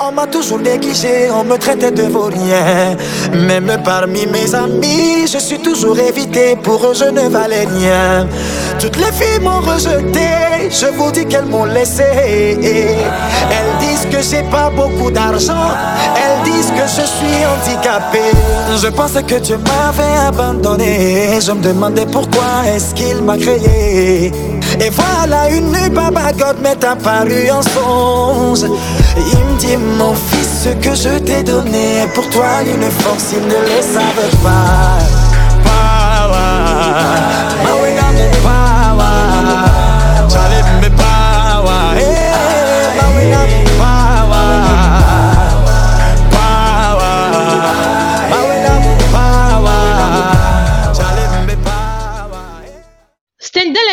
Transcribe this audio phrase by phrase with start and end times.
[0.00, 2.96] On m'a toujours négligé, on me traitait de vaurien.
[3.32, 6.56] Même parmi mes amis, je suis toujours évité.
[6.62, 8.26] Pour eux, je ne valais rien.
[8.78, 12.04] Toutes les filles m'ont rejeté, je vous dis qu'elles m'ont laissé.
[12.12, 15.70] Elles disent que j'ai pas beaucoup d'argent,
[16.16, 18.20] elles disent que je suis handicapé.
[18.82, 21.38] Je pensais que Dieu m'avait abandonné.
[21.40, 24.30] Je me demandais pourquoi est-ce qu'il m'a créé.
[24.84, 28.68] Et voilà une nuit, Baba God m'est apparu en songe.
[29.16, 33.46] Il me dit, mon fils, ce que je t'ai donné pour toi, une force, ils
[33.46, 35.11] ne le savent pas.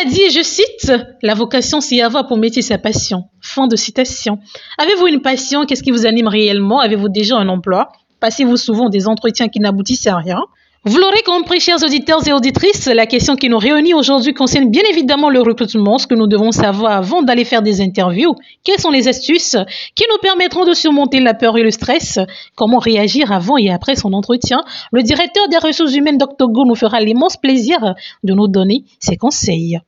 [0.04, 3.24] Dit, je cite, La vocation, c'est avoir pour métier sa passion.
[3.40, 4.38] Fin de citation.
[4.78, 5.64] Avez-vous une passion?
[5.66, 6.80] Qu'est-ce qui vous anime réellement?
[6.80, 7.92] Avez-vous déjà un emploi?
[8.20, 10.42] Passez-vous souvent des entretiens qui n'aboutissent à rien?
[10.84, 14.82] Vous l'aurez compris, chers auditeurs et auditrices, la question qui nous réunit aujourd'hui concerne bien
[14.90, 18.34] évidemment le recrutement, ce que nous devons savoir avant d'aller faire des interviews.
[18.64, 19.58] Quelles sont les astuces
[19.94, 22.18] qui nous permettront de surmonter la peur et le stress?
[22.56, 24.62] Comment réagir avant et après son entretien?
[24.90, 29.18] Le directeur des ressources humaines, Dr Go, nous fera l'immense plaisir de nous donner ses
[29.18, 29.80] conseils.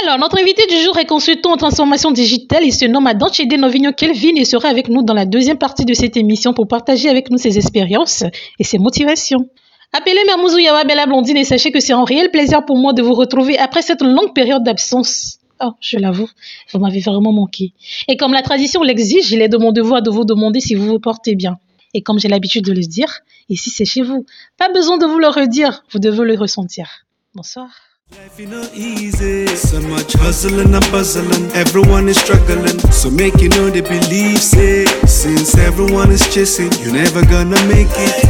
[0.00, 2.64] Alors, notre invité du jour est consultant en transformation digitale.
[2.64, 5.92] Il se nomme Adanchede Novigno Kelvin et sera avec nous dans la deuxième partie de
[5.92, 8.24] cette émission pour partager avec nous ses expériences
[8.58, 9.50] et ses motivations?
[9.92, 13.02] Appelez Mermouzou Yawa Bella Blondine et sachez que c'est un réel plaisir pour moi de
[13.02, 15.38] vous retrouver après cette longue période d'absence.
[15.60, 16.28] Oh, je l'avoue,
[16.72, 17.74] vous m'avez vraiment manqué.
[18.08, 20.86] Et comme la tradition l'exige, il est de mon devoir de vous demander si vous
[20.86, 21.58] vous portez bien.
[21.92, 23.20] Et comme j'ai l'habitude de le dire,
[23.50, 24.24] ici c'est chez vous.
[24.56, 27.04] Pas besoin de vous le redire, vous devez le ressentir.
[27.34, 27.68] Bonsoir.
[28.12, 29.46] Life ain't no easy.
[29.56, 31.50] So much hustling and puzzling.
[31.52, 32.78] Everyone is struggling.
[32.92, 37.88] So make you know they believe say since everyone is chasing, you're never gonna make
[37.88, 38.28] it.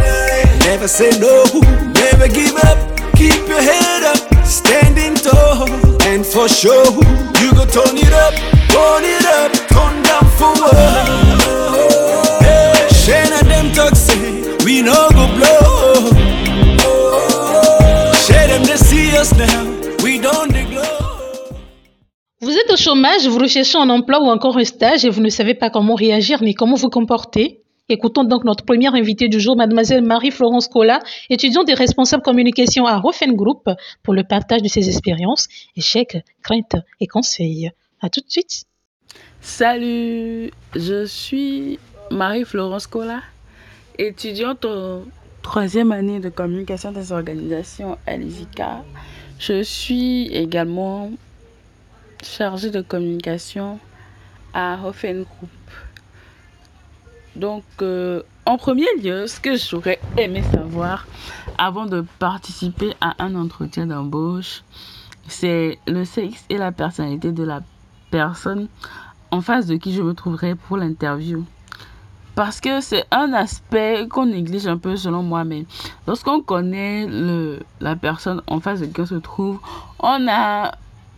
[0.66, 1.42] Never say no,
[1.98, 2.78] never give up.
[3.16, 5.66] Keep your head up, standing tall.
[6.02, 6.86] And for sure,
[7.42, 8.34] you go turn it up,
[8.70, 10.78] turn it up, turn down for what?
[12.40, 16.12] Hey, Shane and them talk say we no go blow.
[18.14, 19.71] Share them they see us now.
[22.52, 25.30] Vous êtes au chômage, vous recherchez un emploi ou encore un stage et vous ne
[25.30, 27.62] savez pas comment réagir ni comment vous comporter.
[27.88, 32.98] Écoutons donc notre première invitée du jour, mademoiselle Marie-Florence Cola, étudiante et responsable communication à
[32.98, 33.70] Rofen Group,
[34.02, 35.48] pour le partage de ses expériences,
[35.78, 37.70] échecs, craintes et conseils.
[38.02, 38.64] À tout de suite.
[39.40, 41.78] Salut, je suis
[42.10, 43.22] Marie-Florence Cola,
[43.98, 45.04] étudiante en
[45.40, 48.84] troisième année de communication des organisations à l'ISICA.
[49.38, 51.10] Je suis également
[52.22, 53.78] chargée de communication
[54.54, 55.50] à Hoffen Group.
[57.36, 61.06] Donc, euh, en premier lieu, ce que j'aurais aimé savoir
[61.58, 64.62] avant de participer à un entretien d'embauche,
[65.28, 67.60] c'est le sexe et la personnalité de la
[68.10, 68.68] personne
[69.30, 71.44] en face de qui je me trouverai pour l'interview.
[72.34, 75.66] Parce que c'est un aspect qu'on néglige un peu selon moi, mais
[76.06, 79.58] lorsqu'on connaît le, la personne en face de qui on se trouve,
[79.98, 80.72] on a,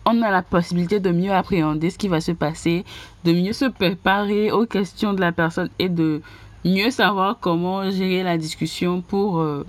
[0.05, 2.85] on a la possibilité de mieux appréhender ce qui va se passer,
[3.23, 6.21] de mieux se préparer aux questions de la personne et de
[6.63, 9.65] mieux savoir comment gérer la discussion pour, euh,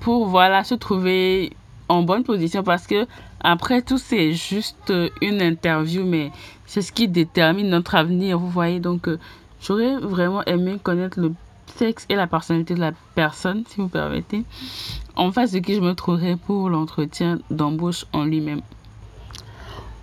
[0.00, 1.52] pour voilà, se trouver
[1.88, 2.62] en bonne position.
[2.62, 3.06] Parce que
[3.40, 6.32] après tout, c'est juste une interview, mais
[6.64, 8.80] c'est ce qui détermine notre avenir, vous voyez.
[8.80, 9.18] Donc, euh,
[9.60, 11.32] j'aurais vraiment aimé connaître le
[11.66, 14.44] sexe et la personnalité de la personne, si vous permettez,
[15.14, 18.62] en face de qui je me trouverais pour l'entretien d'embauche en lui-même.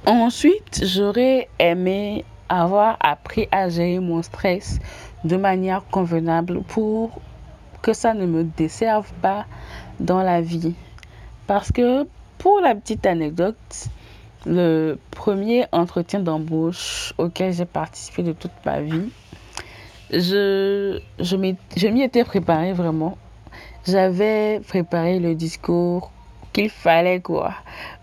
[0.05, 4.79] Ensuite, j'aurais aimé avoir appris à gérer mon stress
[5.23, 7.21] de manière convenable pour
[7.81, 9.45] que ça ne me desserve pas
[10.01, 10.75] dans la vie.
[11.47, 12.05] Parce que,
[12.37, 13.55] pour la petite anecdote,
[14.45, 19.09] le premier entretien d'embauche auquel j'ai participé de toute ma vie,
[20.11, 23.17] je, je m'y étais préparée vraiment.
[23.87, 26.11] J'avais préparé le discours
[26.51, 27.53] qu'il fallait, quoi,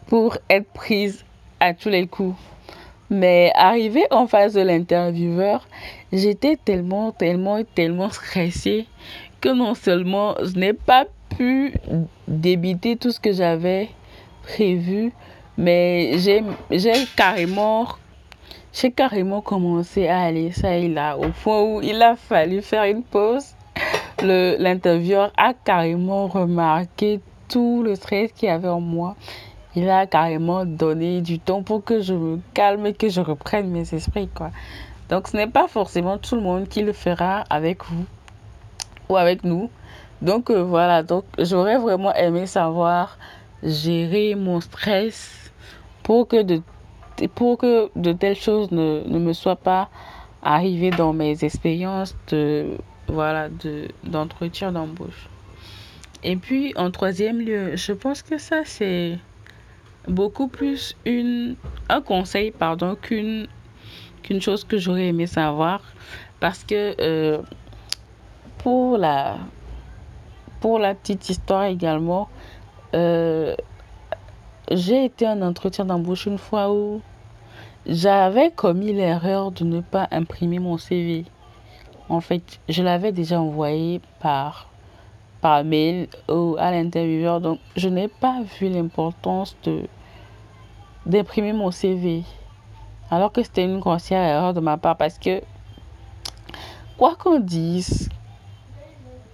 [0.07, 1.27] pour être prise
[1.61, 2.37] à tous les coups.
[3.11, 5.67] Mais arrivé en face de l'intervieweur,
[6.13, 8.87] j'étais tellement, tellement, tellement stressée
[9.41, 11.75] que non seulement je n'ai pas pu
[12.29, 13.89] débiter tout ce que j'avais
[14.43, 15.13] prévu,
[15.59, 16.43] mais j'ai
[17.17, 17.89] carrément,
[18.73, 22.85] j'ai carrément commencé à aller ça et là, au point où il a fallu faire
[22.85, 23.55] une pause.
[24.23, 29.17] L'intervieweur a carrément remarqué tout le stress qu'il y avait en moi.
[29.77, 33.71] Il a carrément donné du temps pour que je me calme et que je reprenne
[33.71, 34.29] mes esprits.
[35.09, 38.05] Donc ce n'est pas forcément tout le monde qui le fera avec vous
[39.09, 39.71] ou avec nous.
[40.23, 43.17] Donc euh, voilà, donc j'aurais vraiment aimé savoir
[43.63, 45.53] gérer mon stress
[46.03, 49.89] pour que de, telles choses ne, ne me soient pas
[50.43, 52.77] arrivées dans mes expériences de
[53.07, 55.29] voilà de d'entretien d'embauche.
[56.23, 59.19] Et puis en troisième lieu, je pense que ça c'est
[60.09, 61.57] beaucoup plus une
[61.89, 63.47] un conseil pardon qu'une
[64.23, 65.83] qu'une chose que j'aurais aimé savoir
[66.41, 67.43] parce que euh,
[68.59, 69.39] pour la
[70.61, 72.29] pour la petite histoire également
[72.95, 73.55] euh,
[74.71, 77.01] j'ai été en entretien d'embauche une fois où
[77.87, 81.25] j'avais commis l'erreur de ne pas imprimer mon CV.
[82.09, 84.70] En fait, je l'avais déjà envoyé par,
[85.41, 89.83] par mail au, à l'intervieweur, donc je n'ai pas vu l'importance de
[91.07, 92.23] d'imprimer mon CV.
[93.11, 95.41] Alors que c'était une grossière erreur de ma part parce que,
[96.97, 98.09] quoi qu'on dise,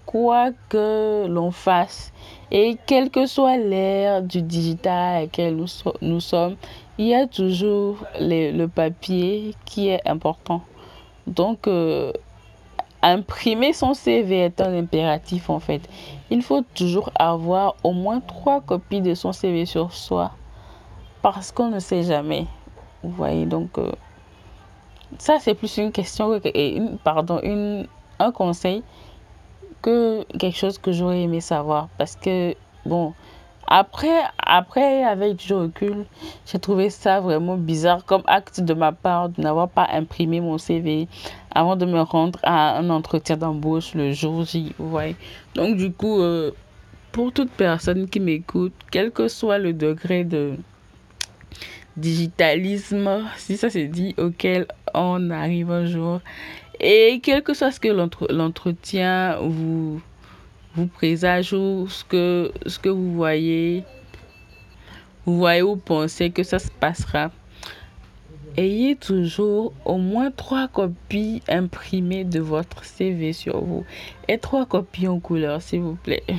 [0.07, 2.13] quoi que l'on fasse,
[2.51, 5.67] et quelle que soit l'ère du digital à laquelle nous,
[6.01, 6.57] nous sommes,
[6.97, 10.63] il y a toujours le papier qui est important.
[11.27, 12.13] Donc, euh,
[13.13, 15.83] imprimer son CV est un impératif en fait.
[16.31, 20.33] Il faut toujours avoir au moins trois copies de son CV sur soi
[21.23, 22.47] parce qu'on ne sait jamais.
[23.03, 23.93] Vous voyez, donc euh,
[25.19, 27.41] ça c'est plus une question, et pardon,
[28.19, 28.83] un conseil
[29.83, 31.89] que quelque chose que j'aurais aimé savoir.
[31.99, 32.55] Parce que,
[32.85, 33.13] bon,
[33.67, 36.07] après, après avec du recul,
[36.47, 40.59] j'ai trouvé ça vraiment bizarre comme acte de ma part de n'avoir pas imprimé mon
[40.59, 41.09] CV
[41.57, 44.75] avant de me rendre à un entretien d'embauche le jour J.
[44.79, 45.17] Vous voyez.
[45.55, 46.51] Donc, du coup, euh,
[47.13, 50.57] pour toute personne qui m'écoute, quel que soit le degré de
[51.97, 56.21] digitalisme, si ça se dit, auquel on arrive un jour.
[56.79, 60.03] Et quel que soit ce que l'entretien vous,
[60.75, 63.83] vous présage ou ce que, ce que vous voyez,
[65.25, 67.31] vous voyez ou pensez que ça se passera,
[68.57, 73.85] ayez toujours au moins trois copies imprimées de votre CV sur vous
[74.29, 76.25] et trois copies en couleur, s'il vous plaît.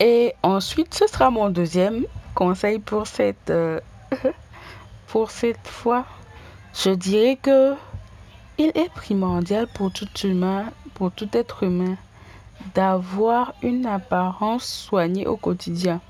[0.00, 2.04] Et ensuite, ce sera mon deuxième
[2.34, 3.80] conseil pour cette, euh,
[5.08, 6.06] pour cette fois.
[6.72, 7.74] Je dirais que
[8.58, 11.96] il est primordial pour tout humain, pour tout être humain,
[12.74, 16.00] d'avoir une apparence soignée au quotidien.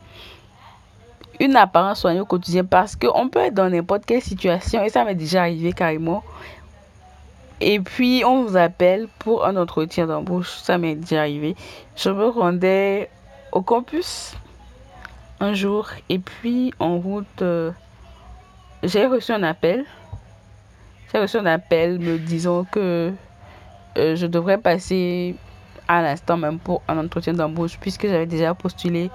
[1.40, 5.05] Une apparence soignée au quotidien parce qu'on peut être dans n'importe quelle situation et ça
[5.05, 6.25] m'est déjà arrivé carrément.
[7.61, 11.56] Et puis on vous appelle pour un entretien d'embauche, ça m'est déjà arrivé.
[11.96, 13.11] Je me rendais
[13.52, 14.35] au campus
[15.40, 17.70] un jour et puis en route, euh,
[18.82, 19.84] j'ai reçu un appel.
[21.12, 23.12] J'ai reçu un appel me disant que
[23.96, 25.34] euh, je devrais passer
[25.88, 29.11] à l'instant même pour un entretien d'embauche puisque j'avais déjà postulé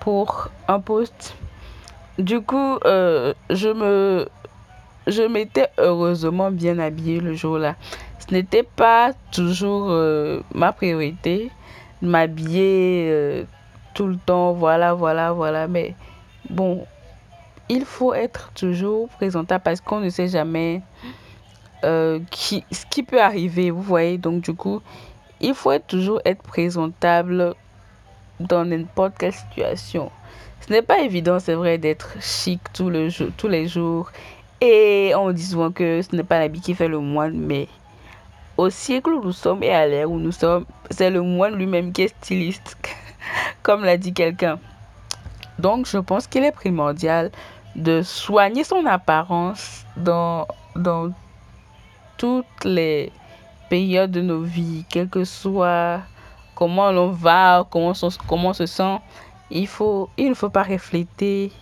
[0.00, 1.36] pour un poste.
[2.18, 4.26] Du coup, euh, je
[5.06, 7.76] je m'étais heureusement bien habillée le jour-là.
[8.18, 9.88] Ce n'était pas toujours
[10.54, 11.50] ma priorité
[12.02, 13.46] m'habiller
[13.94, 15.66] tout le temps, voilà, voilà, voilà.
[15.66, 15.94] Mais
[16.50, 16.84] bon,
[17.68, 20.82] il faut être toujours présentable parce qu'on ne sait jamais
[21.84, 24.18] euh, qui, ce qui peut arriver, vous voyez.
[24.18, 24.80] Donc, du coup,
[25.40, 27.54] il faut toujours être présentable
[28.40, 30.10] dans n'importe quelle situation.
[30.60, 34.10] Ce n'est pas évident, c'est vrai, d'être chic tout le jour, tous les jours.
[34.60, 37.68] Et on dit souvent que ce n'est pas l'habit qui fait le moine, mais
[38.56, 41.92] au siècle où nous sommes et à l'ère où nous sommes, c'est le moine lui-même
[41.92, 42.76] qui est styliste.
[43.62, 44.58] comme l'a dit quelqu'un.
[45.58, 47.30] Donc, je pense qu'il est primordial
[47.76, 51.10] de soigner son apparence dans, dans
[52.16, 53.12] toutes les
[53.68, 56.00] périodes de nos vies, quel que soit
[56.58, 58.98] comment l'on va, comment, on, se sent.
[59.48, 61.52] Il, faut, il ne faut pas refléter,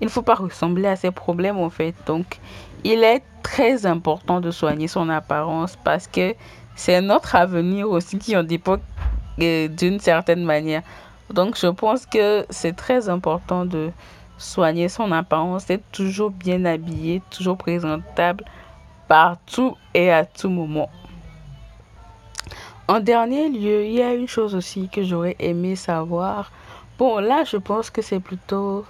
[0.00, 1.94] il ne faut pas ressembler à ses problèmes en fait.
[2.04, 2.40] Donc,
[2.82, 6.34] il est très important de soigner son apparence parce que
[6.74, 8.78] c'est notre avenir aussi qui en dépend
[9.40, 10.82] euh, d'une certaine manière.
[11.32, 13.92] Donc, je pense que c'est très important de
[14.36, 18.44] soigner son apparence, d'être toujours bien habillé, toujours présentable
[19.06, 20.90] partout et à tout moment.
[22.90, 26.50] En dernier lieu, il y a une chose aussi que j'aurais aimé savoir.
[26.98, 28.86] Bon, là, je pense que c'est plutôt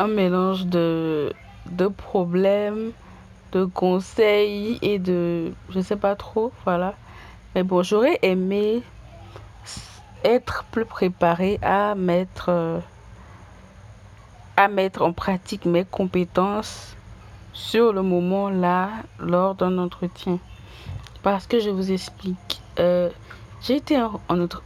[0.00, 1.32] un mélange de,
[1.66, 2.90] de problèmes,
[3.52, 5.52] de conseils et de...
[5.68, 6.94] Je sais pas trop, voilà.
[7.54, 8.82] Mais bon, j'aurais aimé
[10.24, 12.80] être plus préparé à mettre,
[14.56, 16.96] à mettre en pratique mes compétences
[17.52, 20.40] sur le moment là lors d'un entretien.
[21.22, 22.60] Parce que je vous explique.
[22.80, 23.10] Euh,
[23.62, 24.20] j'ai été en,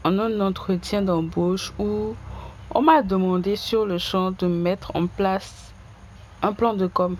[0.04, 2.14] un entretien d'embauche où
[2.70, 5.72] on m'a demandé sur le champ de mettre en place
[6.42, 7.16] un plan de com.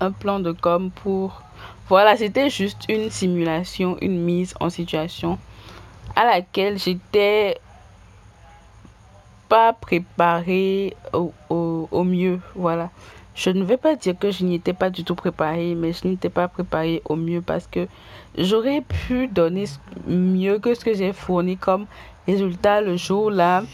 [0.00, 1.42] Un plan de com pour...
[1.88, 5.38] Voilà, c'était juste une simulation, une mise en situation
[6.14, 7.58] à laquelle j'étais
[9.48, 12.40] pas préparée au, au, mieux.
[12.54, 12.90] Voilà.
[13.34, 16.06] Je ne vais pas dire que je n'y étais pas du tout préparée, mais je
[16.06, 17.88] n'étais pas préparée au mieux parce que
[18.36, 19.64] j'aurais pu donner
[20.06, 21.86] mieux que ce que j'ai fourni comme
[22.26, 23.64] résultat le jour-là.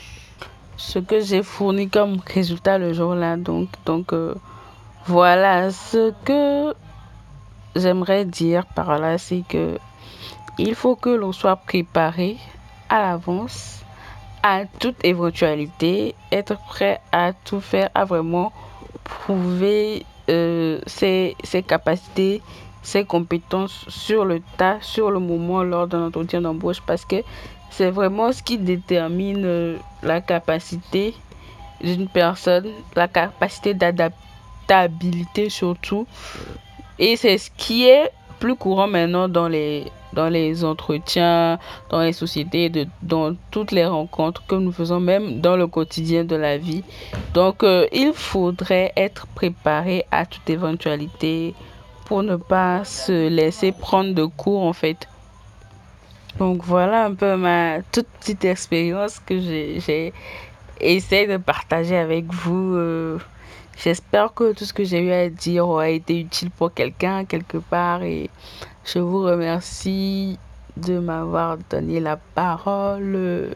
[0.77, 3.37] Ce que j'ai fourni comme résultat le jour-là.
[3.37, 4.35] Donc, donc euh,
[5.07, 6.75] voilà ce que
[7.75, 9.79] j'aimerais dire par là, c'est que
[10.59, 12.37] il faut que l'on soit préparé
[12.89, 13.79] à l'avance
[14.43, 18.53] à toute éventualité, être prêt à tout faire, à vraiment
[19.05, 22.43] prouver euh, ses, ses capacités,
[22.89, 27.17] ses compétences sur le tas, sur le moment, lors d'un entretien d'embauche, parce que
[27.71, 31.15] c'est vraiment ce qui détermine euh, la capacité
[31.83, 36.07] d'une personne, la capacité d'adaptabilité surtout.
[36.99, 41.59] Et c'est ce qui est plus courant maintenant dans les, dans les entretiens,
[41.91, 46.37] dans les sociétés, dans toutes les rencontres que nous faisons, même dans le quotidien de
[46.37, 46.85] la vie.
[47.35, 51.55] Donc, euh, il faudrait être préparé à toute éventualité
[52.09, 55.07] pour ne pas se laisser prendre de cours en fait.
[56.39, 60.13] Donc voilà un peu ma toute petite expérience que j'ai
[60.81, 62.75] essayé de partager avec vous.
[62.75, 63.19] Euh,
[63.77, 67.59] j'espère que tout ce que j'ai eu à dire aura été utile pour quelqu'un quelque
[67.59, 68.31] part et
[68.85, 70.39] je vous remercie
[70.79, 73.55] de m'avoir donné la parole.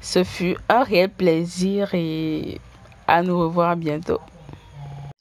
[0.00, 2.60] Ce fut un réel plaisir et
[3.06, 4.20] à nous revoir bientôt.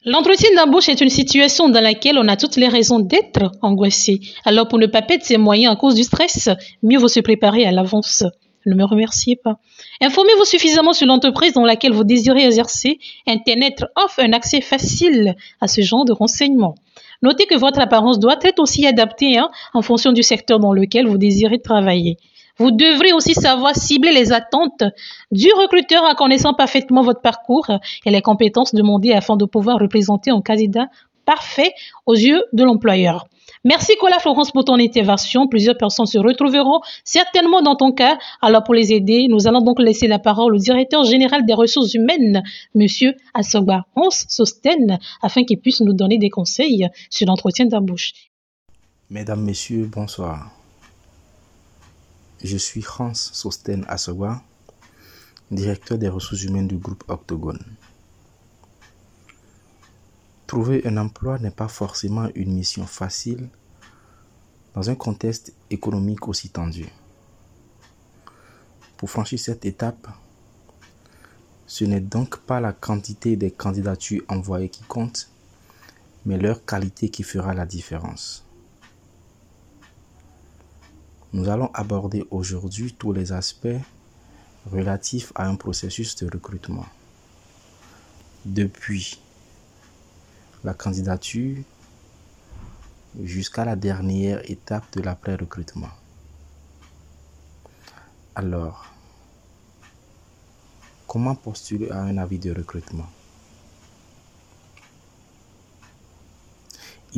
[0.10, 4.22] L'entretien d'embauche est une situation dans laquelle on a toutes les raisons d'être angoissé.
[4.46, 6.48] Alors pour ne pas perdre ses moyens à cause du stress,
[6.82, 8.24] mieux vaut se préparer à l'avance.
[8.66, 9.58] Ne me remerciez pas.
[10.00, 13.00] Informez-vous suffisamment sur l'entreprise dans laquelle vous désirez exercer.
[13.28, 16.76] Internet offre un accès facile à ce genre de renseignements.
[17.22, 21.06] Notez que votre apparence doit être aussi adaptée hein, en fonction du secteur dans lequel
[21.06, 22.16] vous désirez travailler.
[22.60, 24.84] Vous devrez aussi savoir cibler les attentes
[25.32, 27.70] du recruteur en connaissant parfaitement votre parcours
[28.06, 30.88] et les compétences demandées afin de pouvoir représenter un candidat
[31.26, 31.72] parfait
[32.06, 33.28] aux yeux de l'employeur.
[33.64, 35.48] Merci Cola Florence pour ton intervention.
[35.48, 38.18] Plusieurs personnes se retrouveront certainement dans ton cas.
[38.42, 41.94] Alors pour les aider, nous allons donc laisser la parole au directeur général des ressources
[41.94, 42.44] humaines,
[42.76, 48.14] Monsieur Assogba Hans Sosten, afin qu'il puisse nous donner des conseils sur l'entretien d'embauche.
[49.10, 50.57] Mesdames, Messieurs, bonsoir.
[52.44, 54.44] Je suis Hans Sosten Assewa,
[55.50, 57.65] directeur des ressources humaines du groupe Octogone.
[60.46, 63.50] Trouver un emploi n'est pas forcément une mission facile
[64.75, 66.86] dans un contexte économique aussi tendu.
[68.98, 70.08] Pour franchir cette étape,
[71.65, 75.32] ce n'est donc pas la quantité des candidatures envoyées qui compte,
[76.24, 78.47] mais leur qualité qui fera la différence.
[81.34, 83.67] Nous allons aborder aujourd'hui tous les aspects
[84.72, 86.86] relatifs à un processus de recrutement.
[88.46, 89.19] Depuis
[90.63, 91.57] la candidature
[93.22, 95.89] jusqu'à la dernière étape de l'après-recrutement.
[98.36, 98.86] Alors,
[101.07, 103.07] comment postuler à un avis de recrutement?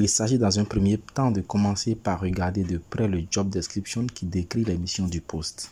[0.01, 4.07] Il s'agit dans un premier temps de commencer par regarder de près le job description
[4.07, 5.71] qui décrit les missions du poste.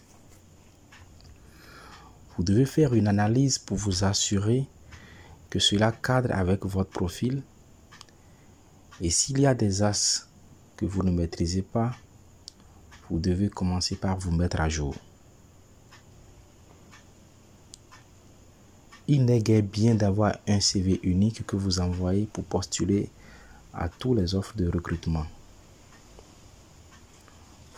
[2.36, 4.68] Vous devez faire une analyse pour vous assurer
[5.50, 7.42] que cela cadre avec votre profil
[9.00, 10.28] et s'il y a des as
[10.76, 11.96] que vous ne maîtrisez pas,
[13.10, 14.94] vous devez commencer par vous mettre à jour.
[19.08, 23.10] Il n'est guère bien d'avoir un CV unique que vous envoyez pour postuler
[23.78, 25.26] à toutes les offres de recrutement.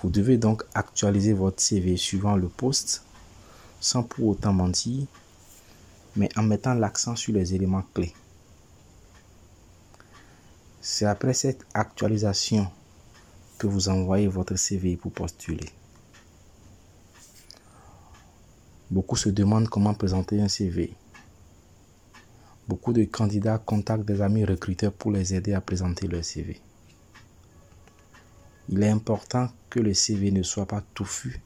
[0.01, 3.03] Vous devez donc actualiser votre CV suivant le poste
[3.81, 5.05] sans pour autant mentir,
[6.15, 8.13] mais en mettant l'accent sur les éléments clés.
[10.81, 12.71] C'est après cette actualisation
[13.57, 15.69] que vous envoyez votre CV pour postuler.
[18.89, 20.93] Beaucoup se demandent comment présenter un CV.
[22.69, 26.61] Beaucoup de candidats contactent des amis recruteurs pour les aider à présenter leur CV.
[28.69, 31.41] Il est important que le CV ne soit pas touffu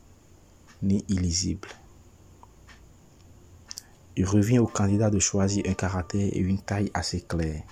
[0.82, 1.70] ni illisible.
[4.18, 7.64] Il revient au candidat de choisir un caractère et une taille assez clairs.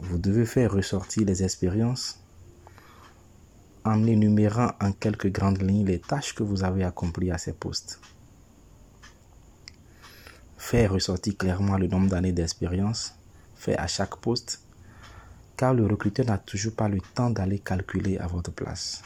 [0.00, 2.18] Vous devez faire ressortir les expériences
[3.84, 8.00] en énumérant en quelques grandes lignes les tâches que vous avez accomplies à ces postes.
[10.70, 13.14] Faire ressortir clairement le nombre d'années d'expérience
[13.56, 14.60] fait à chaque poste,
[15.56, 19.02] car le recruteur n'a toujours pas le temps d'aller calculer à votre place.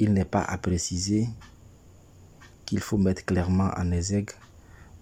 [0.00, 1.28] Il n'est pas à préciser
[2.64, 4.32] qu'il faut mettre clairement en exergue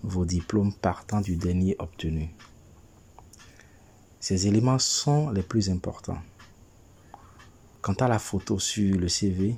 [0.02, 2.28] vos diplômes partant du dernier obtenu.
[4.20, 6.20] Ces éléments sont les plus importants.
[7.80, 9.56] Quant à la photo sur le CV,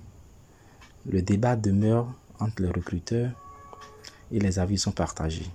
[1.07, 3.33] le débat demeure entre les recruteurs
[4.31, 5.51] et les avis sont partagés.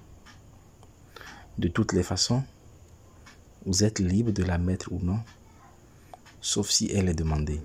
[1.58, 2.44] De toutes les façons,
[3.66, 5.20] vous êtes libre de la mettre ou non,
[6.40, 7.62] sauf si elle est demandée.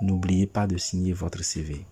[0.00, 1.84] N'oubliez pas de signer votre CV.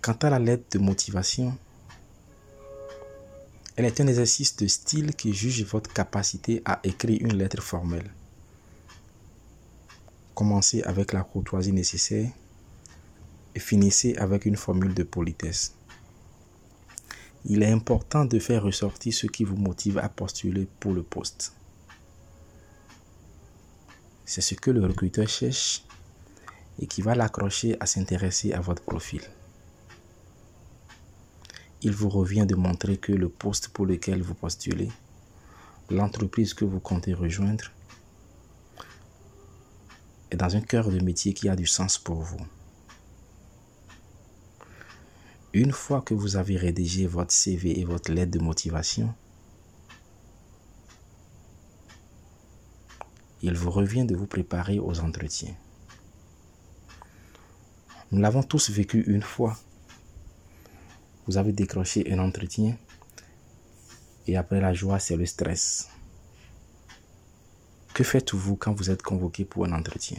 [0.00, 1.56] Quant à la lettre de motivation,
[3.76, 8.10] elle est un exercice de style qui juge votre capacité à écrire une lettre formelle.
[10.34, 12.28] Commencez avec la courtoisie nécessaire
[13.54, 15.74] et finissez avec une formule de politesse.
[17.44, 21.52] Il est important de faire ressortir ce qui vous motive à postuler pour le poste.
[24.24, 25.84] C'est ce que le recruteur cherche
[26.80, 29.22] et qui va l'accrocher à s'intéresser à votre profil.
[31.82, 34.90] Il vous revient de montrer que le poste pour lequel vous postulez,
[35.90, 37.70] l'entreprise que vous comptez rejoindre,
[40.36, 42.40] dans un cœur de métier qui a du sens pour vous.
[45.52, 49.14] Une fois que vous avez rédigé votre CV et votre lettre de motivation,
[53.42, 55.54] il vous revient de vous préparer aux entretiens.
[58.10, 59.56] Nous l'avons tous vécu une fois.
[61.26, 62.76] Vous avez décroché un entretien
[64.26, 65.88] et après la joie, c'est le stress.
[67.94, 70.18] Que faites-vous quand vous êtes convoqué pour un entretien?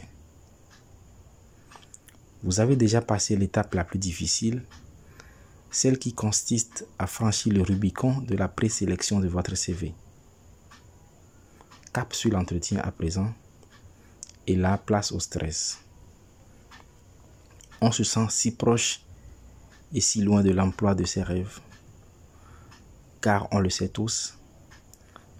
[2.42, 4.64] Vous avez déjà passé l'étape la plus difficile,
[5.70, 9.94] celle qui consiste à franchir le Rubicon de la présélection de votre CV
[11.96, 13.32] cap sur l'entretien à présent
[14.46, 15.78] et la place au stress.
[17.80, 19.00] On se sent si proche
[19.94, 21.58] et si loin de l'emploi de ses rêves.
[23.22, 24.36] Car on le sait tous,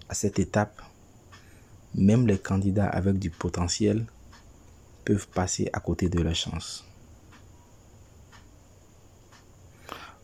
[0.09, 0.81] à cette étape,
[1.95, 4.05] même les candidats avec du potentiel
[5.05, 6.85] peuvent passer à côté de leur chance.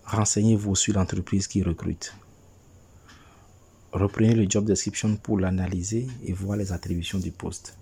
[0.06, 2.14] Renseignez-vous sur l'entreprise qui recrute.
[3.94, 7.78] Reprenez le job description pour l'analyser et voir les attributions du poste.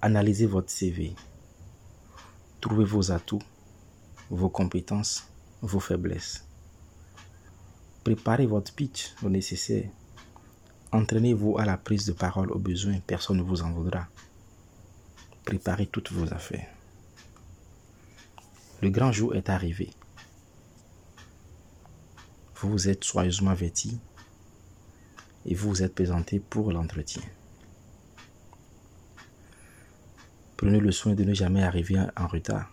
[0.00, 1.14] Analysez votre CV.
[2.60, 3.42] Trouvez vos atouts,
[4.30, 5.28] vos compétences,
[5.62, 6.44] vos faiblesses.
[8.04, 9.88] Préparez votre pitch au nécessaire.
[10.92, 14.08] Entraînez-vous à la prise de parole au besoin, personne ne vous en voudra.
[15.46, 16.68] Préparez toutes vos affaires.
[18.82, 19.90] Le grand jour est arrivé.
[22.56, 23.98] Vous vous êtes soigneusement vêti
[25.46, 27.22] et vous vous êtes présenté pour l'entretien.
[30.58, 32.70] Prenez le soin de ne jamais arriver en retard,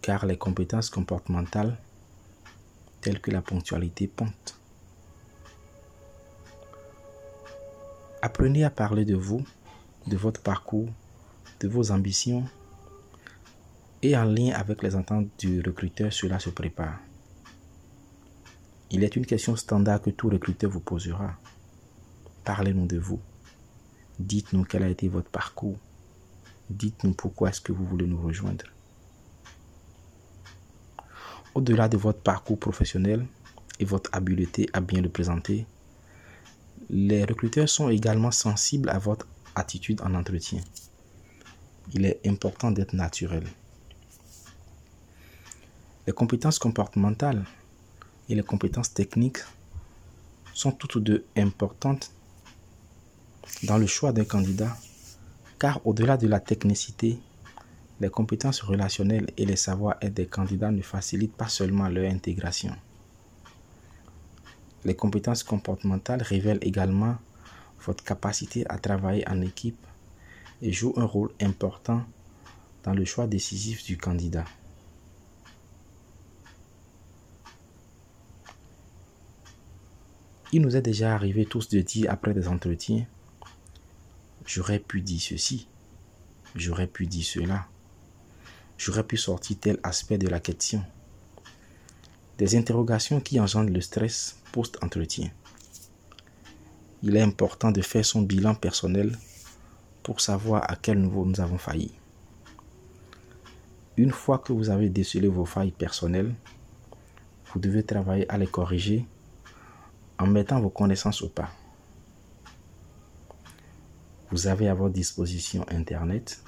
[0.00, 1.76] car les compétences comportementales
[3.02, 4.59] telles que la ponctualité pontent.
[8.22, 9.42] Apprenez à parler de vous,
[10.06, 10.90] de votre parcours,
[11.60, 12.46] de vos ambitions
[14.02, 16.98] et en lien avec les attentes du recruteur, cela se prépare.
[18.90, 21.34] Il est une question standard que tout recruteur vous posera.
[22.44, 23.20] Parlez-nous de vous.
[24.18, 25.78] Dites-nous quel a été votre parcours.
[26.68, 28.66] Dites-nous pourquoi est-ce que vous voulez nous rejoindre.
[31.54, 33.26] Au-delà de votre parcours professionnel
[33.78, 35.66] et votre habileté à bien le présenter,
[36.92, 40.60] les recruteurs sont également sensibles à votre attitude en entretien.
[41.92, 43.44] Il est important d'être naturel.
[46.06, 47.44] Les compétences comportementales
[48.28, 49.38] et les compétences techniques
[50.52, 52.10] sont toutes deux importantes
[53.62, 54.76] dans le choix d'un candidat,
[55.58, 57.18] car au-delà de la technicité,
[58.00, 62.74] les compétences relationnelles et les savoir-être des candidats ne facilitent pas seulement leur intégration.
[64.84, 67.16] Les compétences comportementales révèlent également
[67.84, 69.86] votre capacité à travailler en équipe
[70.62, 72.04] et jouent un rôle important
[72.84, 74.44] dans le choix décisif du candidat.
[80.52, 83.06] Il nous est déjà arrivé tous de dire après des entretiens,
[84.44, 85.68] j'aurais pu dire ceci,
[86.56, 87.68] j'aurais pu dire cela,
[88.76, 90.84] j'aurais pu sortir tel aspect de la question.
[92.40, 95.30] Des interrogations qui engendrent le stress post-entretien.
[97.02, 99.18] Il est important de faire son bilan personnel
[100.02, 101.92] pour savoir à quel niveau nous avons failli.
[103.98, 106.34] Une fois que vous avez décelé vos failles personnelles,
[107.52, 109.04] vous devez travailler à les corriger
[110.18, 111.50] en mettant vos connaissances au pas.
[114.30, 116.42] Vous avez à votre disposition Internet.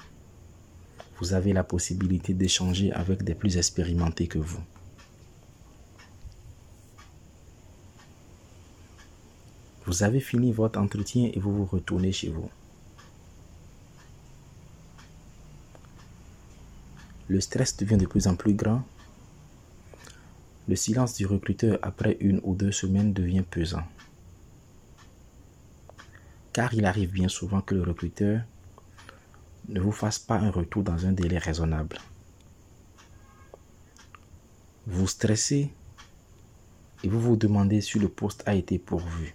[1.19, 4.63] Vous avez la possibilité d'échanger avec des plus expérimentés que vous.
[9.85, 12.49] Vous avez fini votre entretien et vous vous retournez chez vous.
[17.27, 18.83] Le stress devient de plus en plus grand.
[20.69, 23.83] Le silence du recruteur après une ou deux semaines devient pesant.
[26.53, 28.41] Car il arrive bien souvent que le recruteur
[29.67, 31.97] ne vous fasse pas un retour dans un délai raisonnable.
[34.87, 35.73] Vous stressez
[37.03, 39.33] et vous vous demandez si le poste a été pourvu.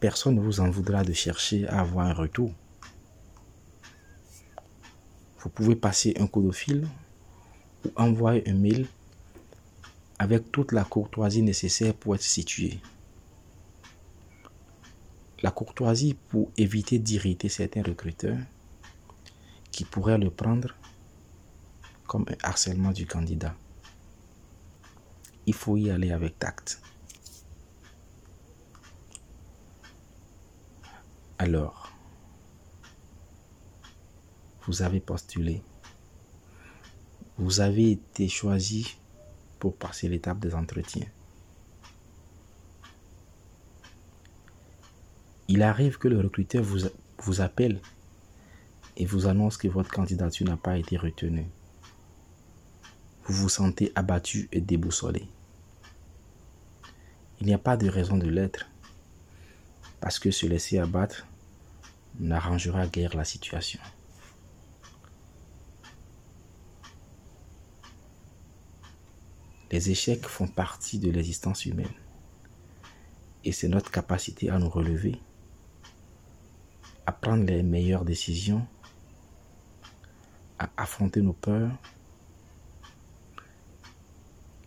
[0.00, 2.52] Personne ne vous en voudra de chercher à avoir un retour.
[5.40, 6.86] Vous pouvez passer un coup de fil
[7.84, 8.86] ou envoyer un mail
[10.18, 12.80] avec toute la courtoisie nécessaire pour être situé.
[15.42, 18.38] La courtoisie pour éviter d'irriter certains recruteurs
[19.70, 20.74] qui pourraient le prendre
[22.06, 23.54] comme un harcèlement du candidat.
[25.46, 26.80] Il faut y aller avec tact.
[31.38, 31.92] Alors,
[34.66, 35.62] vous avez postulé.
[37.36, 38.96] Vous avez été choisi
[39.60, 41.06] pour passer l'étape des entretiens.
[45.46, 47.80] Il arrive que le recruteur vous, vous appelle
[48.96, 51.46] et vous annonce que votre candidature n'a pas été retenue.
[53.24, 55.28] Vous vous sentez abattu et déboussolé.
[57.40, 58.66] Il n'y a pas de raison de l'être,
[60.00, 61.26] parce que se laisser abattre
[62.18, 63.80] n'arrangera guère la situation.
[69.70, 71.92] Les échecs font partie de l'existence humaine.
[73.44, 75.20] Et c'est notre capacité à nous relever,
[77.06, 78.66] à prendre les meilleures décisions,
[80.58, 81.76] à affronter nos peurs,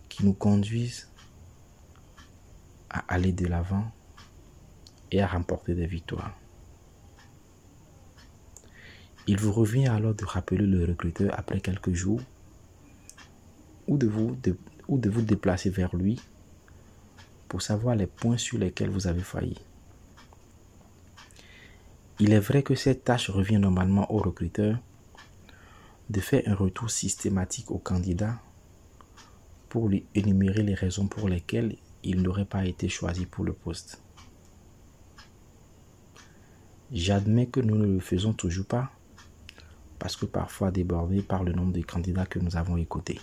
[0.08, 1.08] qui nous conduisent
[2.88, 3.90] à aller de l'avant
[5.12, 6.36] et à remporter des victoires.
[9.28, 12.20] Il vous revient alors de rappeler le recruteur après quelques jours
[13.86, 14.36] ou de vous,
[14.88, 16.20] ou de vous déplacer vers lui
[17.48, 19.58] pour savoir les points sur lesquels vous avez failli.
[22.18, 24.78] Il est vrai que cette tâche revient normalement au recruteur
[26.10, 28.40] de faire un retour systématique au candidat
[29.68, 34.01] pour lui énumérer les raisons pour lesquelles il n'aurait pas été choisi pour le poste.
[36.92, 38.90] J'admets que nous ne le faisons toujours pas
[39.98, 43.20] parce que parfois débordés par le nombre de candidats que nous avons écoutés.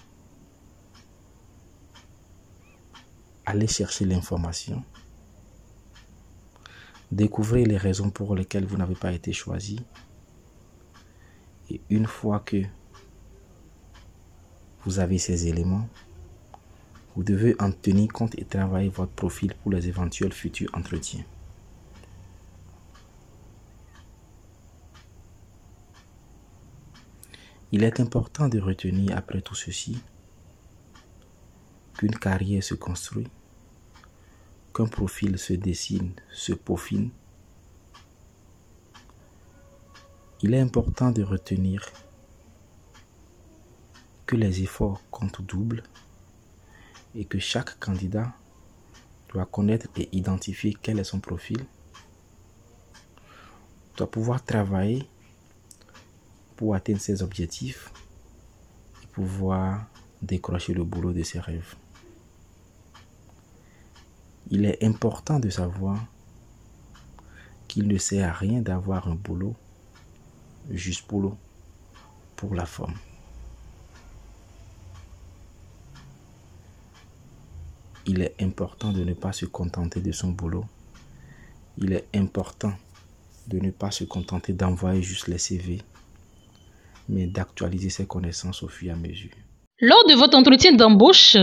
[3.50, 4.84] allez chercher l'information.
[7.12, 9.84] Découvrez les raisons pour lesquelles vous n'avez pas été choisi.
[11.72, 12.62] Et une fois que
[14.86, 15.90] vous avez ces éléments,
[17.16, 21.26] vous devez en tenir compte et travailler votre profil pour les éventuels futurs entretiens.
[27.72, 30.02] Il est important de retenir après tout ceci
[31.98, 33.28] qu'une carrière se construit
[34.74, 37.12] qu'un profil se dessine, se peaufine,
[40.42, 41.86] il est important de retenir
[44.26, 45.84] que les efforts comptent double
[47.14, 48.34] et que chaque candidat
[49.30, 51.58] doit connaître et identifier quel est son profil,
[53.98, 55.08] doit pouvoir travailler
[56.60, 57.90] pour atteindre ses objectifs
[59.02, 59.88] et pouvoir
[60.22, 61.76] décrocher le boulot de ses rêves
[64.52, 66.04] il est important de savoir
[67.68, 69.56] qu'il ne sert à rien d'avoir un boulot
[70.72, 71.30] juste pour, le,
[72.36, 72.96] pour la forme.
[78.08, 80.66] Il est important de ne pas se contenter de son boulot.
[81.78, 82.74] Il est important
[83.48, 85.82] de ne pas se contenter d'envoyer juste les CV,
[87.10, 89.32] mais d'actualiser ses connaissances au fur et à mesure.
[89.82, 91.38] Lors de votre entretien d'embauche,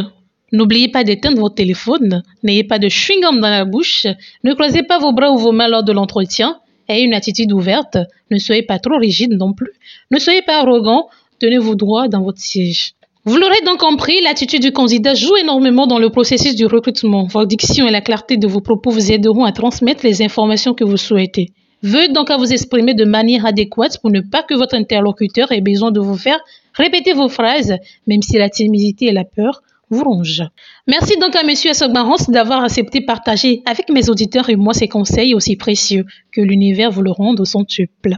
[0.52, 4.06] N'oubliez pas d'éteindre votre téléphone, n'ayez pas de chewing-gum dans la bouche,
[4.44, 7.98] ne croisez pas vos bras ou vos mains lors de l'entretien Ayez une attitude ouverte,
[8.30, 9.72] ne soyez pas trop rigide non plus.
[10.12, 11.08] Ne soyez pas arrogant,
[11.40, 12.92] tenez-vous droit dans votre siège.
[13.24, 17.24] Vous l'aurez donc compris, l'attitude du candidat joue énormément dans le processus du recrutement.
[17.24, 20.84] Votre diction et la clarté de vos propos vous aideront à transmettre les informations que
[20.84, 21.48] vous souhaitez.
[21.82, 25.60] Veuillez donc à vous exprimer de manière adéquate pour ne pas que votre interlocuteur ait
[25.60, 26.40] besoin de vous faire
[26.74, 27.74] répéter vos phrases,
[28.06, 30.48] même si la timidité et la peur vous rongent.
[30.86, 31.50] Merci donc à M.
[31.70, 36.04] Assogbarance d'avoir accepté partager avec mes auditeurs et moi ces conseils aussi précieux.
[36.32, 38.16] Que l'univers vous le rende au centuple.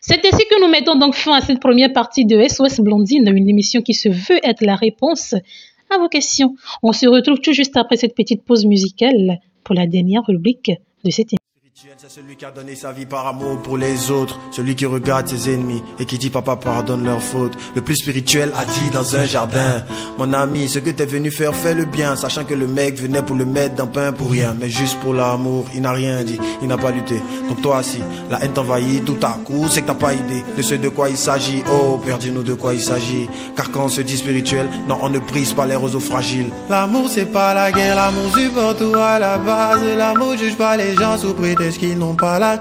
[0.00, 3.48] C'est ainsi que nous mettons donc fin à cette première partie de SOS Blondine, une
[3.48, 5.34] émission qui se veut être la réponse
[5.90, 6.56] à vos questions.
[6.82, 10.72] On se retrouve tout juste après cette petite pause musicale pour la dernière rubrique
[11.04, 11.49] de cette émission.
[11.82, 15.28] C'est celui qui a donné sa vie par amour pour les autres, celui qui regarde
[15.28, 17.54] ses ennemis et qui dit papa pardonne leurs fautes.
[17.74, 19.82] Le plus spirituel a dit dans un jardin,
[20.18, 23.22] mon ami, ce que t'es venu faire, fais le bien, sachant que le mec venait
[23.22, 26.38] pour le mettre dans pain pour rien, mais juste pour l'amour, il n'a rien dit,
[26.60, 27.22] il n'a pas lutté.
[27.48, 30.60] Donc toi aussi, la haine t'envahit tout à coup, c'est que t'as pas idée de
[30.60, 31.62] ce de quoi il s'agit.
[31.72, 35.08] Oh, perdu nous de quoi il s'agit, car quand on se dit spirituel, non, on
[35.08, 36.50] ne brise pas les roseaux fragiles.
[36.68, 40.94] L'amour c'est pas la guerre, l'amour supporte tout à la base, l'amour juge pas les
[40.94, 42.56] gens sous prétexte qu'ils n'ont pas la.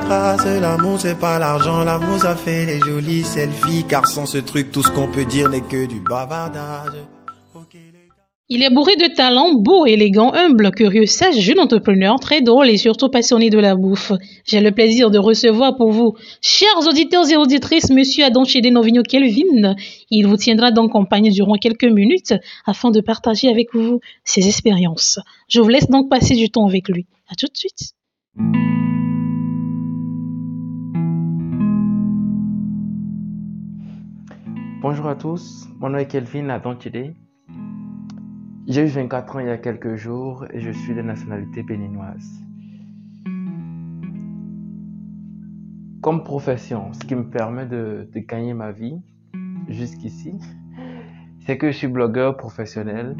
[0.60, 3.86] L'amour c'est pas l'argent, l'amour ça fait jolies selfies.
[3.88, 6.93] Car sans ce truc, tout ce qu'on peut dire n'est que du bavardage.
[8.52, 12.78] Il est bourré de talent, beau, élégant, humble, curieux, sage, jeune entrepreneur, très drôle et
[12.78, 14.12] surtout passionné de la bouffe.
[14.43, 19.76] J'ai le plaisir de recevoir pour vous, chers auditeurs et auditrices, Monsieur Adonchede Novigno Kelvin.
[20.10, 22.34] Il vous tiendra donc compagnie durant quelques minutes
[22.65, 25.19] afin de partager avec vous ses expériences.
[25.48, 27.06] Je vous laisse donc passer du temps avec lui.
[27.32, 27.93] À tout de suite.
[34.81, 37.13] Bonjour à tous, mon nom est Kelvin Adonchede.
[38.65, 42.41] J'ai eu 24 ans il y a quelques jours et je suis de nationalité béninoise.
[46.01, 49.01] Comme profession, ce qui me permet de, gagner ma vie
[49.67, 50.35] jusqu'ici,
[51.41, 53.17] c'est que je suis blogueur professionnel.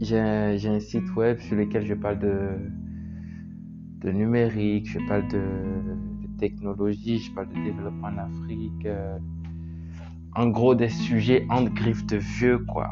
[0.00, 5.42] J'ai un, site web sur lequel je parle de, numérique, je parle de,
[6.22, 8.86] de technologie, je parle de développement en Afrique.
[8.86, 9.18] euh,
[10.36, 12.90] en gros, des sujets en griffe de vieux, quoi.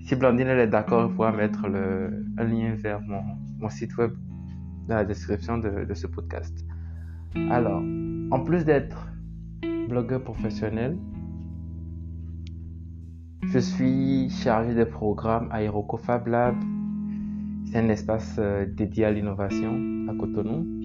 [0.00, 4.12] Si Blandine elle est d'accord, il pourra mettre le, un lien vers mon, site web
[4.88, 6.64] dans la description de, ce podcast.
[7.50, 7.82] Alors,
[8.30, 9.08] en plus d'être
[9.88, 10.96] blogueur professionnel,
[13.42, 16.54] je suis chargé des programmes à Hiroko Fab Lab.
[17.66, 20.75] C'est un espace euh, dédié à l'innovation à Cotonou.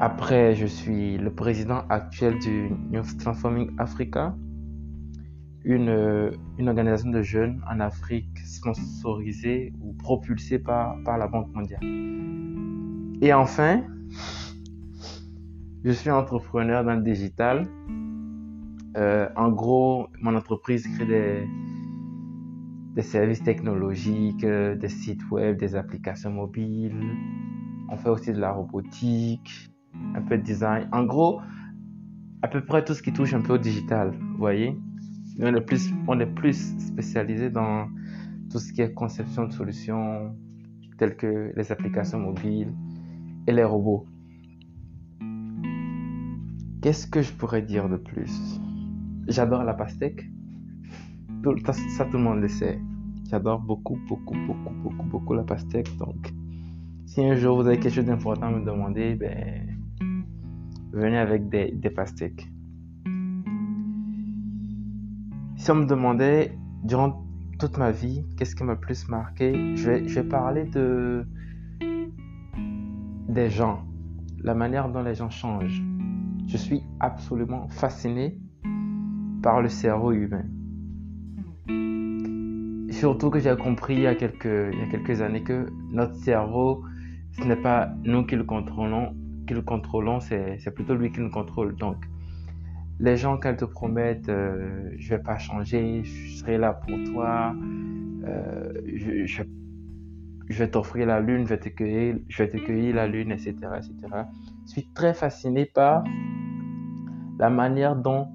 [0.00, 4.36] Après, je suis le président actuel du Youth Transforming Africa,
[5.64, 11.52] une, euh, une organisation de jeunes en Afrique sponsorisée ou propulsée par, par la Banque
[11.52, 11.80] mondiale.
[13.20, 13.82] Et enfin,
[15.82, 17.66] je suis entrepreneur dans le digital.
[18.96, 21.48] Euh, en gros, mon entreprise crée des,
[22.94, 27.02] des services technologiques, euh, des sites web, des applications mobiles.
[27.88, 29.72] On fait aussi de la robotique,
[30.14, 30.88] un peu de design.
[30.92, 31.40] En gros,
[32.42, 34.76] à peu près tout ce qui touche un peu au digital, vous voyez.
[35.40, 37.88] On est plus, on est plus spécialisé dans
[38.50, 40.34] tout ce qui est conception de solutions
[40.98, 42.72] telles que les applications mobiles
[43.46, 44.04] et les robots.
[46.82, 48.60] Qu'est-ce que je pourrais dire de plus?
[49.28, 50.28] J'adore la pastèque.
[51.64, 52.80] Ça, ça, tout le monde le sait.
[53.30, 55.96] J'adore beaucoup, beaucoup, beaucoup, beaucoup, beaucoup la pastèque.
[55.98, 56.32] Donc,
[57.06, 59.77] si un jour vous avez quelque chose d'important à me demander, ben,
[60.92, 62.48] venez avec des, des pastèques.
[65.56, 67.24] Si on me demandait durant
[67.58, 71.26] toute ma vie, qu'est-ce qui m'a le plus marqué, je vais, je vais parler de
[73.28, 73.84] des gens,
[74.42, 75.82] la manière dont les gens changent.
[76.46, 78.38] Je suis absolument fasciné
[79.42, 80.44] par le cerveau humain.
[82.90, 86.14] Surtout que j'ai compris il y, a quelques, il y a quelques années que notre
[86.14, 86.82] cerveau,
[87.32, 89.14] ce n'est pas nous qui le contrôlons,
[89.48, 91.74] qui le contrôlons, c'est, plutôt lui qui nous contrôle.
[91.74, 91.96] Donc,
[93.00, 96.96] les gens, quand ils te promettent euh, je vais pas changer, je serai là pour
[97.10, 97.54] toi,
[98.24, 103.06] euh, je, je, vais t'offrir la lune, je vais te cueillir, je vais te la
[103.06, 103.94] lune, etc., etc.
[104.66, 106.04] Je suis très fasciné par
[107.38, 108.28] la manière dont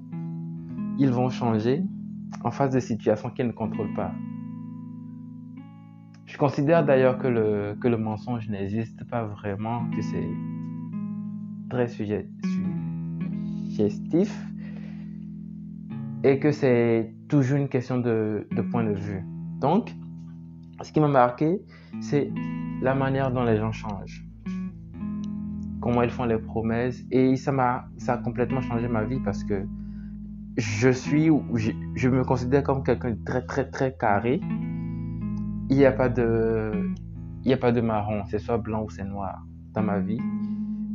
[0.98, 1.82] ils vont changer
[2.42, 4.12] en face de situations qu'ils ne contrôlent pas.
[6.26, 10.28] Je considère d'ailleurs que le, que le mensonge n'existe pas vraiment, que c'est
[11.68, 12.28] très suggestif
[16.22, 19.22] et que c'est toujours une question de, de, point de vue.
[19.60, 19.92] Donc,
[20.82, 21.60] ce qui m'a marqué,
[22.00, 22.30] c'est
[22.82, 24.24] la manière dont les gens changent.
[25.80, 27.02] comment ils font les promesses.
[27.10, 29.66] Et ça m'a, ça a complètement changé ma vie parce que
[30.56, 34.40] je suis, je, je me considère comme quelqu'un de très, très, très carré.
[35.68, 36.72] Il n'y a pas de,
[37.44, 40.20] il n'y a pas de marron, c'est soit blanc ou c'est noir dans ma vie.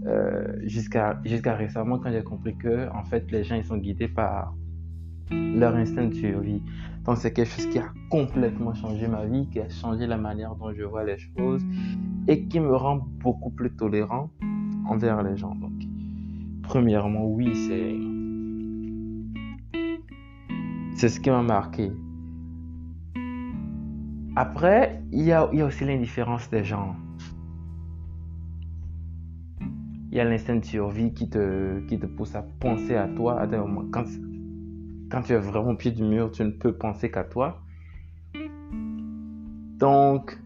[0.05, 4.07] Euh, jusqu'à jusqu'à récemment quand j'ai compris que en fait les gens ils sont guidés
[4.07, 4.55] par
[5.29, 6.63] leur instinct de survie.
[7.03, 10.55] Donc c'est quelque chose qui a complètement changé ma vie, qui a changé la manière
[10.55, 11.63] dont je vois les choses
[12.27, 14.29] et qui me rend beaucoup plus tolérant
[14.87, 15.55] envers les gens.
[15.55, 15.73] Donc
[16.63, 17.95] premièrement, oui, c'est
[20.95, 21.91] c'est ce qui m'a marqué.
[24.35, 26.95] Après, il y a, il y a aussi l'indifférence des gens.
[30.11, 33.47] Il y a l'instinct de survie qui te, qui te pousse à penser à toi.
[33.91, 34.05] Quand,
[35.11, 37.61] quand tu es vraiment au pied du mur, tu ne peux penser qu'à toi.
[39.77, 40.39] Donc,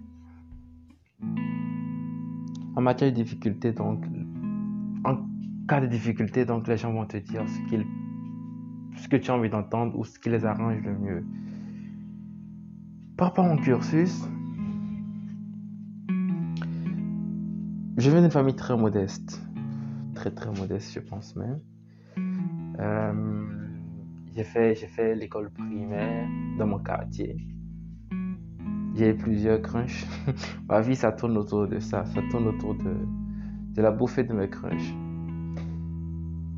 [2.75, 4.03] en matière de difficulté, donc,
[5.05, 5.17] en
[5.67, 9.49] cas de difficulté, donc les gens vont te dire ce, ce que tu as envie
[9.49, 11.25] d'entendre ou ce qui les arrange le mieux.
[13.15, 14.27] Par rapport à mon cursus,
[17.97, 19.41] je viens d'une famille très modeste,
[20.23, 21.59] très très modeste, je pense même.
[22.79, 23.43] Euh,
[24.33, 27.35] j'ai fait, fait l'école primaire dans mon quartier.
[28.95, 30.05] J'ai plusieurs crunchs.
[30.69, 32.05] Ma vie, ça tourne autour de ça.
[32.05, 32.95] Ça tourne autour de,
[33.75, 34.93] de la bouffée de mes crunchs.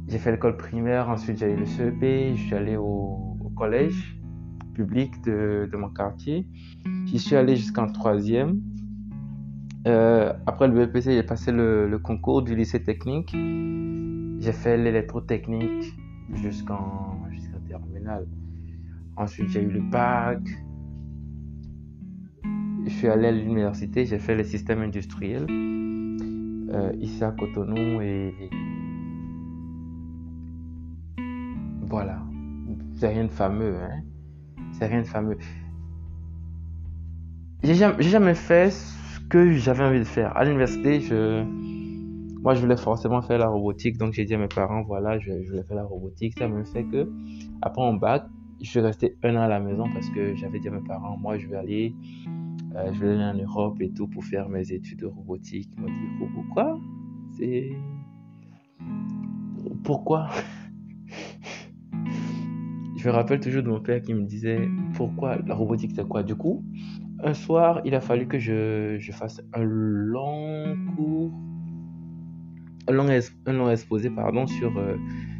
[0.07, 2.83] J'ai fait l'école primaire, ensuite j'ai eu le CEP, je suis allé au,
[3.43, 4.15] au collège
[4.75, 6.47] public de, de, mon quartier.
[7.05, 8.61] J'y suis allé jusqu'en troisième.
[9.85, 13.35] Euh, après le BPC, j'ai passé le, concours du lycée technique.
[14.39, 15.93] J'ai fait l'électrotechnique
[16.33, 18.27] jusqu'en jusqu'en terminale.
[19.15, 20.39] Ensuite, j'ai eu le bac.
[22.85, 28.33] Je suis allé à l'université, j'ai fait le système industriel euh, ici à Cotonou et
[31.81, 32.19] voilà.
[32.95, 34.01] C'est rien de fameux, hein.
[34.73, 35.37] C'est rien de fameux.
[37.63, 38.71] J'ai jamais, fait
[39.29, 40.35] que j'avais envie de faire.
[40.35, 41.43] À l'université, je,
[42.41, 45.31] moi, je voulais forcément faire la robotique, donc j'ai dit à mes parents, voilà, je,
[45.47, 46.37] voulais faire la robotique.
[46.37, 47.09] Ça me fait que,
[47.61, 48.25] après mon bac,
[48.61, 51.17] je suis resté un an à la maison parce que j'avais dit à mes parents,
[51.17, 51.95] moi, je vais aller,
[52.75, 55.69] euh, je vais aller en Europe et tout pour faire mes études de robotique.
[55.75, 56.79] Ils m'ont dit, pourquoi?
[57.37, 57.69] C'est.
[59.83, 60.29] Pourquoi?
[62.97, 66.23] Je me rappelle toujours de mon père qui me disait, pourquoi la robotique, c'est quoi?
[66.23, 66.63] Du coup,
[67.23, 71.31] un soir, il a fallu que je, fasse un long cours
[72.87, 74.95] un long, exposé pardon, sur, euh,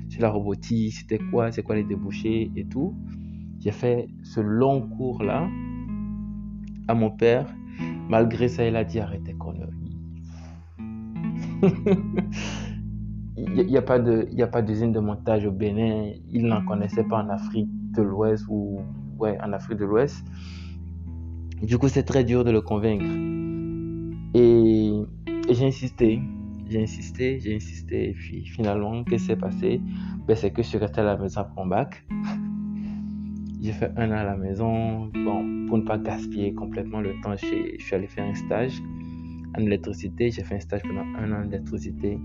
[0.10, 2.96] sur la robotique, c'était quoi, c'est quoi les débouchés et tout.
[3.60, 5.48] J'ai fait ce long cours-là
[6.88, 7.46] à mon père.
[8.10, 9.98] Malgré ça, il a dit arrêtez conneries.
[13.38, 16.12] Il n'y a, pas d'usine de montage au Bénin.
[16.32, 18.80] Il n'en connaissait pas en Afrique de l'Ouest ou
[19.20, 20.26] en Afrique de l'Ouest.
[21.62, 23.06] Du coup, c'est très dur de le convaincre.
[24.34, 24.91] Et,
[25.50, 26.22] j'ai insisté
[26.68, 29.82] j'ai insisté, j'ai insisté, et puis finalement, qu'est-ce qui s'est passé?
[30.28, 32.04] Ben, C'est que je suis resté à la maison après mon bac.
[33.62, 37.36] J'ai fait un an à la maison, bon, pour ne pas gaspiller complètement le temps,
[37.36, 38.80] je suis allé faire un stage
[39.58, 40.30] en électricité.
[40.30, 42.20] J'ai fait un stage pendant un an d'électricité.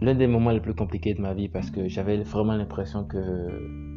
[0.00, 3.93] L'un des moments les plus compliqués de ma vie parce que j'avais vraiment l'impression que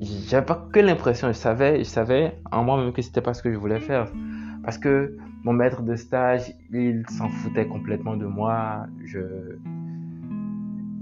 [0.00, 3.52] j'avais pas que l'impression, je savais, je savais en moi-même que c'était pas ce que
[3.52, 4.10] je voulais faire.
[4.62, 8.86] Parce que mon maître de stage, il s'en foutait complètement de moi.
[9.04, 9.56] Je,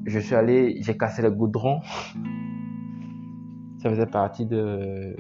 [0.07, 1.81] je suis allé, j'ai cassé le goudron.
[3.79, 5.17] Ça faisait partie de,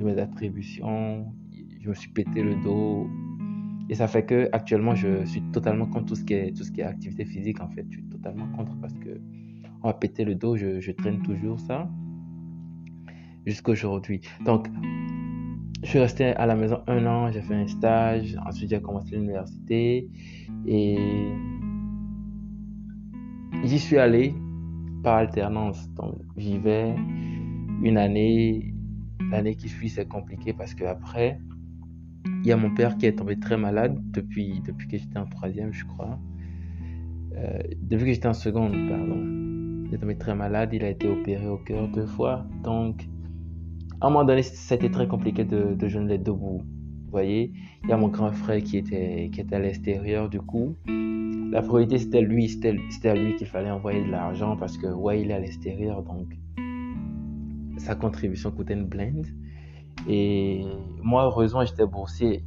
[0.00, 1.32] mes attributions.
[1.80, 3.06] Je me suis pété le dos.
[3.88, 6.72] Et ça fait que actuellement, je suis totalement contre tout ce qui est, tout ce
[6.72, 7.60] qui est activité physique.
[7.60, 9.20] En fait, je suis totalement contre parce que
[9.82, 10.56] on va péter le dos.
[10.56, 11.88] Je, je traîne toujours ça
[13.46, 14.20] jusqu'à aujourd'hui.
[14.44, 14.68] Donc,
[15.82, 19.16] je suis resté à la maison un an, j'ai fait un stage, ensuite j'ai commencé
[19.16, 20.08] l'université
[20.66, 20.98] et
[23.64, 24.34] j'y suis allé
[25.02, 25.88] par alternance.
[25.94, 26.94] Donc, j'y vais
[27.82, 28.72] une année,
[29.30, 31.40] l'année qui suit c'est compliqué parce que après,
[32.24, 35.26] il y a mon père qui est tombé très malade depuis, depuis que j'étais en
[35.26, 36.18] troisième, je crois.
[37.36, 39.20] Euh, depuis que j'étais en seconde, pardon.
[39.86, 42.46] Il est tombé très malade, il a été opéré au cœur deux fois.
[42.62, 43.08] Donc,
[44.02, 46.58] à un moment donné, c'était très compliqué de, de jeûner debout.
[46.58, 47.52] Vous voyez,
[47.84, 50.74] il y a mon grand frère qui était, qui était à l'extérieur du coup.
[51.52, 55.22] La priorité c'était lui, c'était à lui qu'il fallait envoyer de l'argent parce que ouais,
[55.22, 56.36] il est à l'extérieur donc
[57.78, 59.26] sa contribution coûtait une blinde.
[60.08, 60.64] Et
[61.00, 62.44] moi, heureusement, j'étais boursier.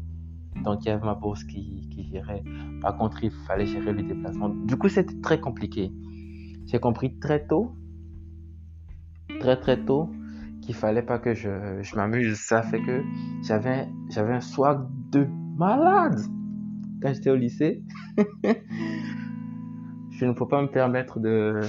[0.64, 2.44] Donc, il y avait ma bourse qui, qui gérait.
[2.82, 4.50] Par contre, il fallait gérer le déplacement.
[4.50, 5.92] Du coup, c'était très compliqué.
[6.66, 7.76] J'ai compris très tôt,
[9.40, 10.10] très très tôt,
[10.66, 12.38] qu'il fallait pas que je, je m'amuse.
[12.38, 13.04] Ça fait que
[13.42, 16.20] j'avais, j'avais un swag de malade
[17.02, 17.84] quand j'étais au lycée.
[20.12, 21.62] je ne peux pas me permettre de,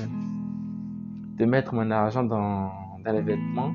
[1.36, 2.72] de mettre mon argent dans,
[3.05, 3.72] dans les vêtements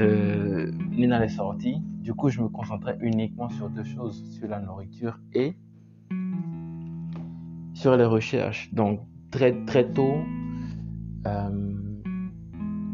[0.00, 1.80] euh, ni dans les sorties.
[2.00, 5.56] Du coup, je me concentrais uniquement sur deux choses, sur la nourriture et
[7.74, 8.72] sur les recherches.
[8.72, 9.00] Donc,
[9.30, 10.18] très très tôt,
[11.26, 11.87] euh,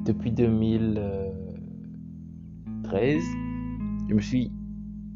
[0.04, 3.22] depuis 2013,
[4.08, 4.50] je me suis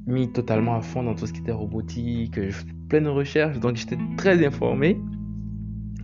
[0.07, 3.61] mis totalement à fond dans tout ce qui était robotique, je faisais plein de recherches,
[3.61, 4.99] donc j'étais très informé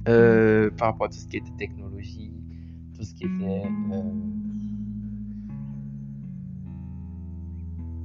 [0.08, 2.32] euh, par rapport à tout ce qui était technologie,
[2.96, 3.62] tout ce qui était...
[3.92, 4.02] Euh,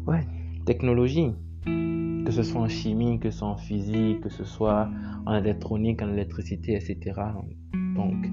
[0.08, 0.26] ouais,
[0.66, 1.34] technologie.
[1.66, 4.90] Que ce soit en chimie, que ce soit en physique, que ce soit
[5.26, 7.20] en électronique, en électricité, etc.
[7.96, 8.30] Donc,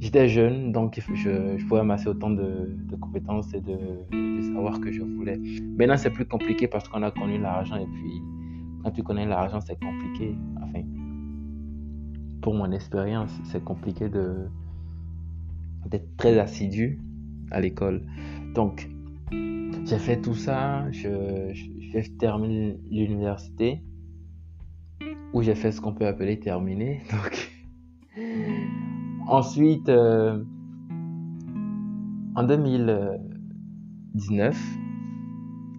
[0.00, 3.76] j'étais jeune, donc je, je, pouvais amasser autant de, compétences et de,
[4.10, 5.38] de, savoir que je voulais.
[5.76, 8.22] Maintenant, c'est plus compliqué parce qu'on a connu l'argent et puis
[8.82, 10.34] quand tu connais l'argent, c'est compliqué.
[10.62, 10.82] Enfin,
[12.40, 16.98] pour mon expérience, c'est compliqué d'être très assidu
[17.50, 18.02] à l'école.
[18.54, 18.88] Donc,
[19.84, 23.82] j'ai fait tout ça, je, j'ai terminé l'université,
[25.32, 27.02] où j'ai fait ce qu'on peut appeler terminer.
[27.10, 27.50] Donc,
[29.30, 30.42] ensuite, euh,
[32.34, 34.60] en 2019,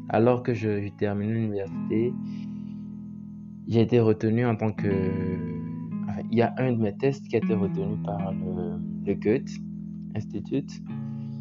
[0.10, 2.14] alors que je, terminais l'université,
[3.68, 4.88] j'ai été retenu en tant que.
[6.32, 9.52] Il y a un de mes tests qui a été retenu par le, le Goethe
[10.16, 10.82] Institute.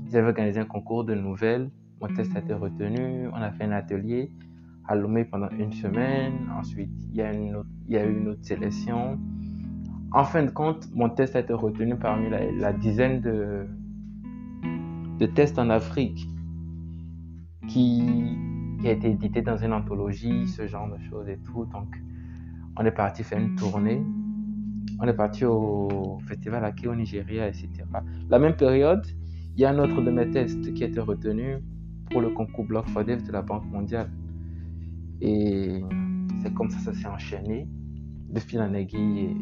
[0.06, 3.64] Ils avaient organisé un concours de nouvelles mon test a été retenu, on a fait
[3.64, 4.30] un atelier
[4.88, 6.32] à Lomé pendant une semaine.
[6.58, 9.18] Ensuite, il y a eu une autre sélection.
[10.12, 13.66] En fin de compte, mon test a été retenu parmi la, dizaine de,
[15.34, 16.26] tests en Afrique
[17.68, 18.36] qui,
[18.84, 21.64] a été édité dans une anthologie, ce genre de choses et tout.
[21.66, 21.94] Donc,
[22.76, 24.02] on est parti faire une tournée.
[24.98, 27.68] On est parti au festival Ake au Nigeria, etc.
[28.28, 29.06] La même période,
[29.54, 31.58] il y a un autre de mes tests qui a été retenu
[32.11, 34.11] pour le concours Block for de la Banque mondiale.
[35.20, 35.84] Et
[36.42, 37.68] c'est comme ça ça s'est enchaîné
[38.30, 39.36] de fil en aiguille.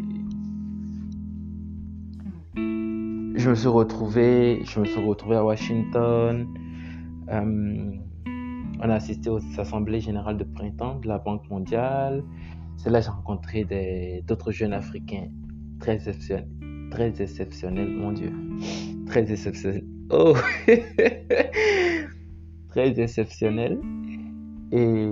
[3.38, 6.46] Je me suis retrouvé, je me suis retrouvé à Washington.
[7.30, 7.92] Euh,
[8.80, 12.24] on a assisté aux assemblées générales de printemps de la Banque mondiale.
[12.76, 15.28] C'est là que j'ai rencontré d'autres jeunes africains
[15.80, 18.32] très exceptionnels, exceptionnels, mon Dieu,
[19.06, 19.84] très exceptionnels.
[20.10, 20.34] Oh
[22.68, 23.78] très exceptionnel.
[24.72, 25.08] Et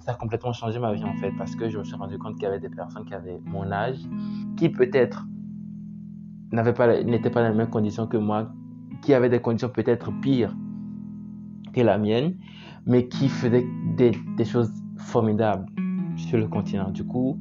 [0.00, 2.34] ça a complètement changé ma vie en fait, parce que je me suis rendu compte
[2.34, 3.98] qu'il y avait des personnes qui avaient mon âge,
[4.56, 5.26] qui peut-être
[6.52, 8.52] n'étaient pas, pas dans les mêmes conditions que moi,
[9.02, 10.54] qui avaient des conditions peut-être pires
[11.72, 12.36] que la mienne,
[12.86, 15.66] mais qui faisaient des, des choses formidables
[16.16, 16.90] sur le continent.
[16.90, 17.38] Du coup,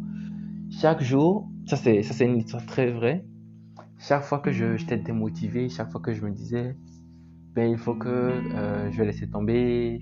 [0.70, 3.26] chaque jour, ça c'est, ça c'est une histoire très vraie,
[3.98, 6.78] chaque fois que je, j'étais démotivé, chaque fois que je me disais,
[7.54, 10.02] ben, il faut que euh, je vais laisser tomber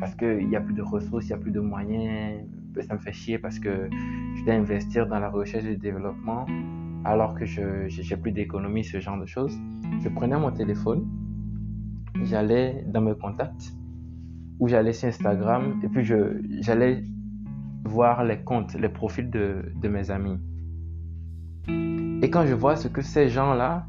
[0.00, 2.44] parce qu'il n'y a plus de ressources, il n'y a plus de moyens.
[2.74, 3.88] Ben, ça me fait chier parce que
[4.36, 6.44] je dois investir dans la recherche et le développement
[7.04, 9.56] alors que je n'ai plus d'économie, ce genre de choses.
[10.00, 11.06] Je prenais mon téléphone,
[12.22, 13.72] j'allais dans mes contacts
[14.58, 17.04] ou j'allais sur Instagram et puis j'allais
[17.84, 20.38] voir les comptes, les profils de, mes amis.
[22.22, 23.86] Et quand je vois ce que ces gens-là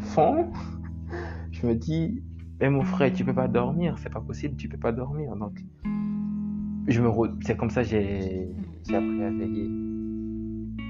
[0.00, 0.50] font,
[1.52, 2.22] je me dis,
[2.60, 5.34] mais mon frère, tu peux pas dormir, c'est pas possible, tu peux pas dormir.
[5.36, 5.58] Donc,
[6.86, 8.48] je me c'est comme ça que j'ai
[8.88, 9.83] appris à veiller.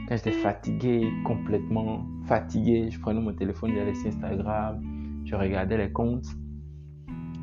[0.06, 4.82] Quand j'étais fatigué, complètement fatigué, je prenais mon téléphone, j'allais sur Instagram,
[5.24, 6.26] je regardais les comptes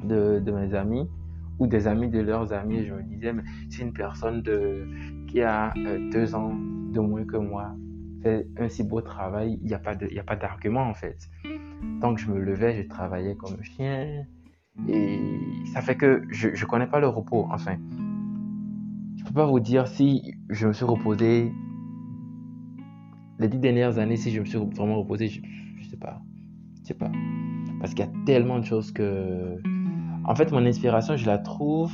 [0.04, 1.10] de, de, mes amis
[1.58, 4.88] ou des amis de leurs amis et je me disais, mais c'est une personne de,
[5.28, 7.76] qui a euh, deux ans de moins que moi,
[8.22, 11.18] fait un si beau travail, il n'y a pas d'argument en fait.
[12.00, 14.24] Donc je me levais, je travaillais comme un chien.
[14.88, 15.20] Et
[15.74, 17.48] ça fait que je ne connais pas le repos.
[17.52, 17.78] Enfin,
[19.18, 21.52] je ne peux pas vous dire si je me suis reposé
[23.42, 26.22] les dix dernières années, si je me suis vraiment reposé, je ne sais pas.
[26.82, 27.12] Je sais pas.
[27.80, 29.58] Parce qu'il y a tellement de choses que...
[30.26, 31.92] En fait, mon inspiration, je la trouve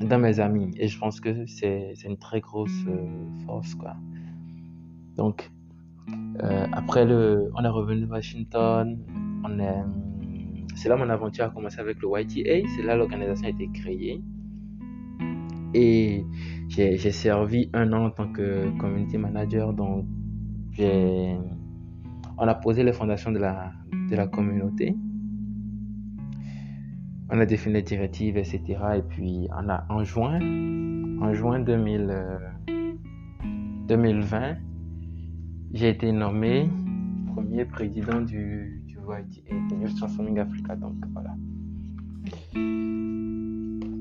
[0.00, 0.72] dans mes amis.
[0.76, 3.06] Et je pense que c'est une très grosse euh,
[3.46, 3.94] force, quoi.
[5.16, 5.52] Donc,
[6.42, 8.98] euh, après, le, on est revenu à Washington.
[9.44, 9.84] On est,
[10.74, 12.68] c'est là mon aventure a commencé avec le YTA.
[12.74, 14.20] C'est là l'organisation a été créée.
[15.72, 16.24] Et
[16.68, 19.72] j'ai servi un an en tant que community manager.
[19.76, 20.23] J'ai-
[20.78, 24.96] on a posé les fondations de la, communauté.
[27.30, 28.60] On a défini les directives, etc.
[28.96, 29.48] Et puis,
[29.88, 30.38] en juin,
[31.20, 32.38] en juin 2000, euh,
[33.88, 34.56] 2020,
[35.72, 36.68] j'ai été nommé
[37.34, 40.76] premier président du, du YTA, Youth Transforming Africa.
[40.76, 41.34] Donc, voilà.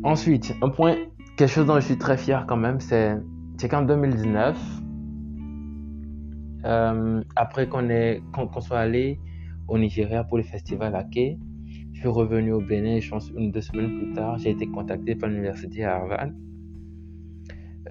[0.04, 0.96] Ensuite, un point,
[1.38, 3.22] quelque chose dont je suis très fier quand même, c'est
[3.70, 4.83] qu'en 2019,
[6.66, 9.20] euh, après qu'on soit allé
[9.68, 11.38] au Nigeria pour le festival Ake,
[11.94, 15.16] je suis revenu au Bénin, je pense une deux semaines plus tard, j'ai été contacté
[15.16, 16.30] par l'université Harvard.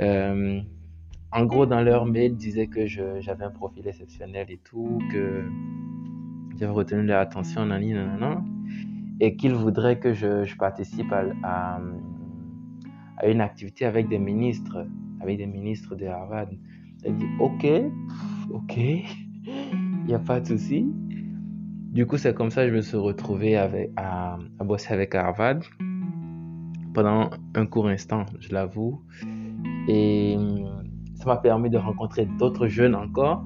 [0.00, 0.60] Euh,
[1.30, 5.44] en gros, dans leur mail, ils disaient que j'avais un profil exceptionnel et tout, que
[6.58, 8.44] j'avais retenu leur attention, nani, nanana,
[9.20, 11.80] et qu'ils voudraient que je, participe à, à,
[13.18, 14.86] à une activité avec des ministres,
[15.20, 16.48] avec des ministres de Harvard.
[17.02, 17.66] J'ai dit, ok,
[18.52, 20.86] ok, il n'y a pas de souci.
[21.92, 25.60] Du coup, c'est comme ça que je me suis retrouvé à, bosser avec Harvard
[26.94, 29.02] pendant un court instant, je l'avoue.
[29.88, 30.84] Et hum,
[31.14, 33.44] ça m'a permis de rencontrer d'autres jeunes encore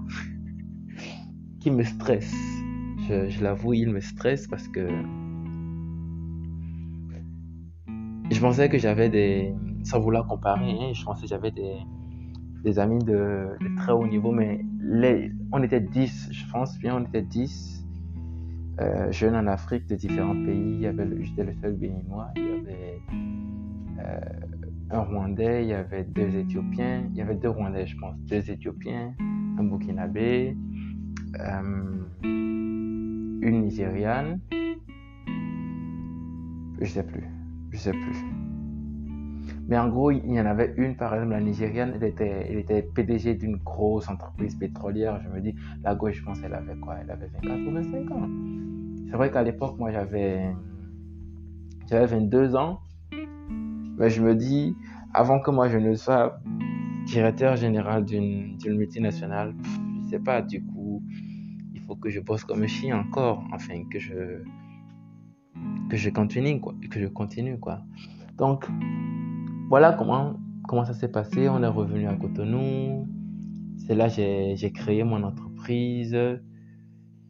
[1.61, 2.35] qui me stressent.
[3.09, 4.89] Je, l'avoue, ils me stressent parce que
[8.31, 9.55] je pensais que j'avais des,
[9.85, 11.77] sans vouloir comparer, hein, je pensais que j'avais des,
[12.65, 14.61] des amis de très haut niveau, mais
[15.53, 17.85] on était 10, je pense bien, on était 10
[18.81, 20.87] euh, jeunes en Afrique de différents pays.
[21.23, 23.01] J'étais le seul béninois, il y avait
[24.01, 24.21] euh,
[24.91, 28.51] un Rwandais, il y avait deux Éthiopiens, il y avait deux Rwandais, je pense, deux
[28.51, 29.15] Éthiopiens,
[29.59, 30.57] un Burkinabé,
[31.41, 34.41] euh, une Nigériane,
[36.81, 37.25] je sais plus,
[37.71, 38.46] je sais plus.
[39.69, 42.05] Mais en gros, il y en avait une, par exemple, la Nigériane, elle
[42.59, 45.21] était, PDG d'une grosse entreprise pétrolière.
[45.23, 46.97] Je me dis, la gauche, je pense, elle avait quoi?
[47.01, 48.29] Elle avait 24 ou 25 ans.
[49.11, 50.55] C'est vrai qu'à l'époque, moi, j'avais,
[51.91, 52.81] j'avais 22 ans.
[53.99, 54.77] Mais je me dis,
[55.13, 56.39] avant que moi, je ne sois
[57.07, 61.03] directeur général d'une, d'une multinationale, pff, je sais pas, du coup,
[61.75, 63.43] il faut que je bosse comme un chien encore.
[63.53, 64.43] Enfin, que je,
[65.91, 66.75] que je continue, quoi.
[66.89, 67.81] Que je continue, quoi.
[68.37, 68.69] Donc,
[69.69, 70.39] voilà comment,
[70.85, 71.49] ça s'est passé.
[71.49, 73.09] On est revenu à Cotonou.
[73.79, 76.17] C'est là que j'ai j'ai créé mon entreprise.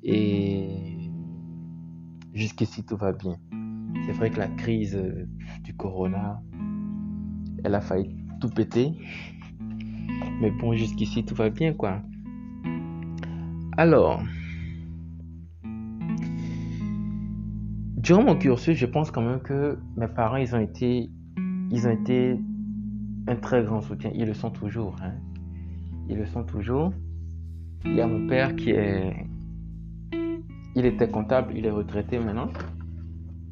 [0.03, 1.11] Et
[2.35, 3.37] jusqu'ici, tout va bien.
[4.05, 5.27] C'est vrai que la crise euh,
[5.65, 6.41] du corona,
[7.65, 8.93] elle a failli tout péter.
[10.41, 12.03] Mais bon, jusqu'ici, tout va bien, quoi.
[13.79, 14.23] Alors,
[17.97, 21.11] durant mon cursus, je pense quand même que mes parents, ils ont été
[21.71, 22.39] ils ont été
[23.29, 24.11] un très grand soutien.
[24.15, 24.97] Ils le sont toujours.
[25.03, 25.15] hein.
[26.09, 26.93] Ils le sont toujours.
[27.85, 29.27] Il y a mon père qui est...
[30.75, 32.49] Il était comptable, il est retraité maintenant.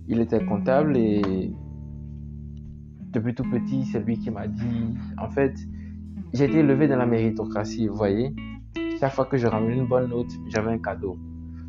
[0.07, 1.53] Il était comptable et
[3.13, 4.97] depuis tout petit, c'est lui qui m'a dit...
[5.19, 5.55] En fait,
[6.33, 8.35] j'ai été élevé dans la méritocratie, vous voyez.
[9.01, 11.17] Chaque fois que je ramenais une bonne note, j'avais un cadeau.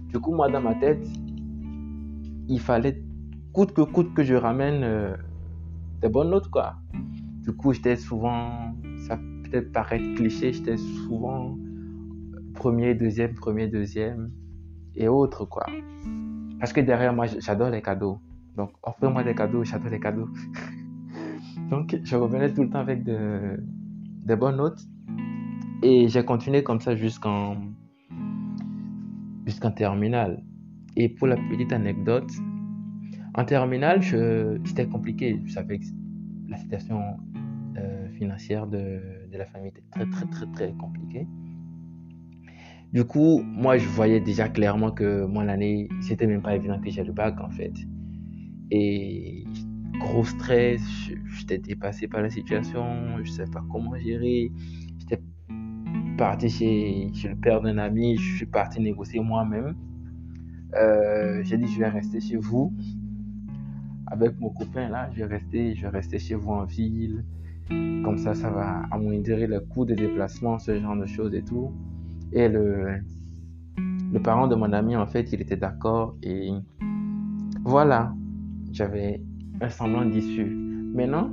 [0.09, 1.07] Du coup, moi, dans ma tête,
[2.47, 3.01] il fallait
[3.51, 4.83] coûte que coûte que je ramène...
[4.83, 5.15] euh,
[6.01, 6.75] des bonnes notes, quoi.
[7.43, 8.73] Du coup, j'étais souvent,
[9.07, 11.57] ça peut peut-être paraître cliché, j'étais souvent
[12.53, 14.31] premier, deuxième, premier, deuxième
[14.95, 15.65] et autres, quoi.
[16.59, 18.19] Parce que derrière moi, j'adore les cadeaux.
[18.57, 20.29] Donc, offrez-moi des cadeaux, j'adore les cadeaux.
[21.69, 23.59] Donc, je revenais tout le temps avec de,
[24.25, 24.81] des bonnes notes.
[25.83, 27.57] Et j'ai continué comme ça jusqu'en
[29.45, 30.41] jusqu'en terminale.
[30.95, 32.31] Et pour la petite anecdote,
[33.37, 34.01] en terminale,
[34.63, 35.41] c'était compliqué.
[35.45, 35.85] Je savais que
[36.47, 37.01] la situation
[37.77, 41.27] euh, financière de, la famille était très, très, très, très compliquée.
[42.93, 46.89] Du coup, moi, je voyais déjà clairement que moi, l'année, c'était même pas évident que
[46.89, 47.73] j'ai le bac, en fait.
[48.71, 49.43] Et
[49.99, 50.81] gros stress,
[51.37, 52.85] j'étais dépassé par la situation,
[53.21, 54.49] je savais pas comment gérer.
[54.99, 55.21] J'étais
[56.17, 59.75] parti chez, chez le père d'un ami, je suis parti négocier moi-même.
[60.75, 62.73] Euh, j'ai dit, je vais rester chez vous
[64.07, 67.23] avec mon copain là, je vais rester, je vais rester chez vous en ville.
[67.69, 71.71] Comme ça, ça va amoindrir le coût des déplacements, ce genre de choses et tout.
[72.31, 72.99] Et le,
[74.13, 76.15] le parent de mon ami, en fait, il était d'accord.
[76.21, 76.51] Et
[77.63, 78.13] voilà,
[78.71, 79.21] j'avais
[79.61, 80.45] un semblant d'issue.
[80.93, 81.31] Maintenant,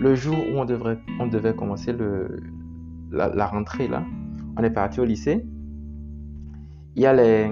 [0.00, 2.42] le jour où on, devrait, on devait commencer le,
[3.10, 4.02] la, rentrée, là,
[4.56, 5.44] on est parti au lycée.
[6.96, 7.50] Il y a les,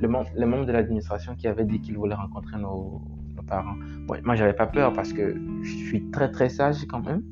[0.00, 3.02] les membres de l'administration qui avaient dit qu'ils voulaient rencontrer nos
[3.44, 3.76] parents.
[4.24, 7.22] Moi, j'avais pas peur parce que je suis très très sage quand même.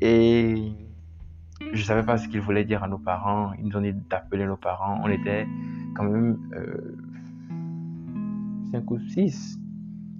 [0.00, 0.72] Et
[1.72, 3.52] je savais pas ce qu'ils voulaient dire à nos parents.
[3.58, 5.00] Ils nous ont dit d'appeler nos parents.
[5.04, 5.46] On était
[5.94, 6.96] quand même euh,
[8.72, 9.58] 5 ou 6.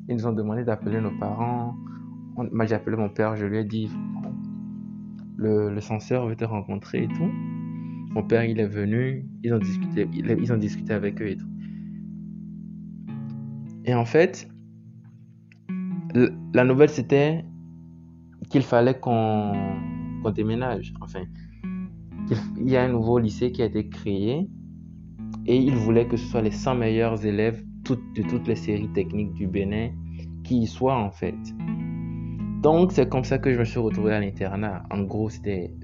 [0.09, 1.75] Ils nous ont demandé d'appeler nos parents.
[2.37, 3.37] Moi, j'ai appelé mon père.
[3.37, 3.91] Je lui ai dit
[5.37, 7.31] le, censeur veut te rencontrer et tout.
[8.15, 9.27] Mon père, il est venu.
[9.43, 11.47] Ils ont discuté, il- ils ont discuté avec eux et tout.
[13.85, 14.49] Et en fait,
[16.55, 17.45] la nouvelle, c'était
[18.51, 19.53] qu'il fallait qu'on
[20.35, 20.93] déménage.
[21.01, 21.23] Enfin,
[22.57, 24.49] il y a un nouveau lycée qui a été créé
[25.47, 29.35] et il voulait que ce soit les 100 meilleurs élèves de toutes les séries techniques
[29.35, 29.91] du Bénin
[30.45, 31.35] qui y soient en fait.
[32.63, 34.85] Donc, c'est comme ça que je me suis retrouvé à l'internat.
[34.91, 35.75] En gros, c'était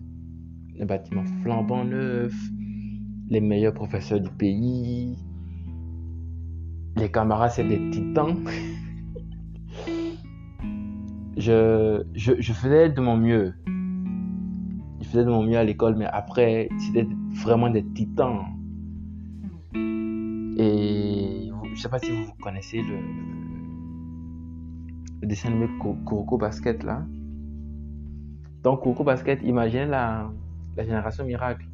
[0.81, 2.33] un bâtiment flambant neuf,
[3.29, 5.17] les meilleurs professeurs du pays,
[6.99, 8.37] les camarades, c'est des titans.
[11.37, 13.55] je, je, faisais de mon mieux.
[15.01, 17.07] Je faisais de mon mieux à l'école, mais après, c'était
[17.43, 18.41] vraiment des titans.
[20.61, 22.99] Et je sais pas si vous connaissez le,
[25.27, 27.05] dessin animé Ku- Kuroko Basket là.
[28.65, 30.29] Donc Kuroko Basket, imaginez la,
[30.77, 31.65] la génération miracle.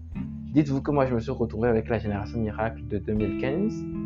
[0.53, 4.04] Dites-vous que moi je me suis retrouvé avec la génération miracle de 2015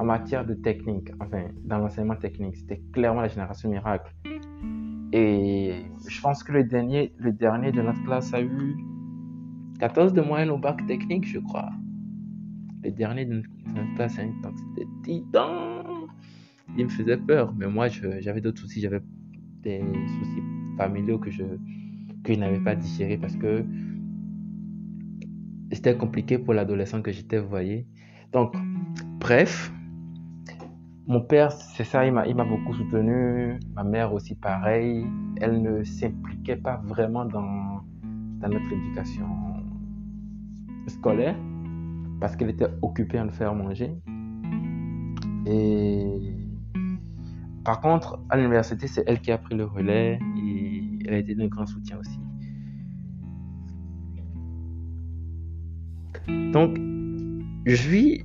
[0.00, 2.56] en matière de technique, enfin dans l'enseignement technique.
[2.56, 4.10] C'était clairement la génération miracle.
[5.12, 8.76] Et je pense que le dernier, le dernier de notre classe a eu
[9.78, 11.68] 14 de moyenne au bac technique, je crois.
[12.82, 13.42] Le dernier de
[13.74, 15.82] notre classe, hein, donc c'était titan.
[16.78, 18.80] Il me faisait peur, mais moi j'avais d'autres soucis.
[18.80, 19.00] J'avais
[19.62, 20.42] des soucis
[20.78, 21.44] familiaux que je,
[22.24, 23.66] que n'avais pas digérés parce que
[25.72, 27.86] c'était compliqué pour l'adolescent que j'étais, vous voyez.
[28.32, 28.54] Donc,
[29.18, 29.70] bref,
[31.10, 33.58] mon père, c'est ça, il m'a, beaucoup soutenu.
[33.74, 35.04] Ma mère aussi, pareil.
[35.40, 37.82] Elle ne s'impliquait pas vraiment dans,
[38.48, 39.26] notre éducation
[40.86, 41.34] scolaire
[42.20, 43.92] parce qu'elle était occupée à nous faire manger.
[45.46, 46.32] Et
[47.64, 51.34] par contre, à l'université, c'est elle qui a pris le relais et elle a été
[51.34, 52.20] d'un grand soutien aussi.
[56.52, 56.78] Donc,
[57.66, 58.24] je suis,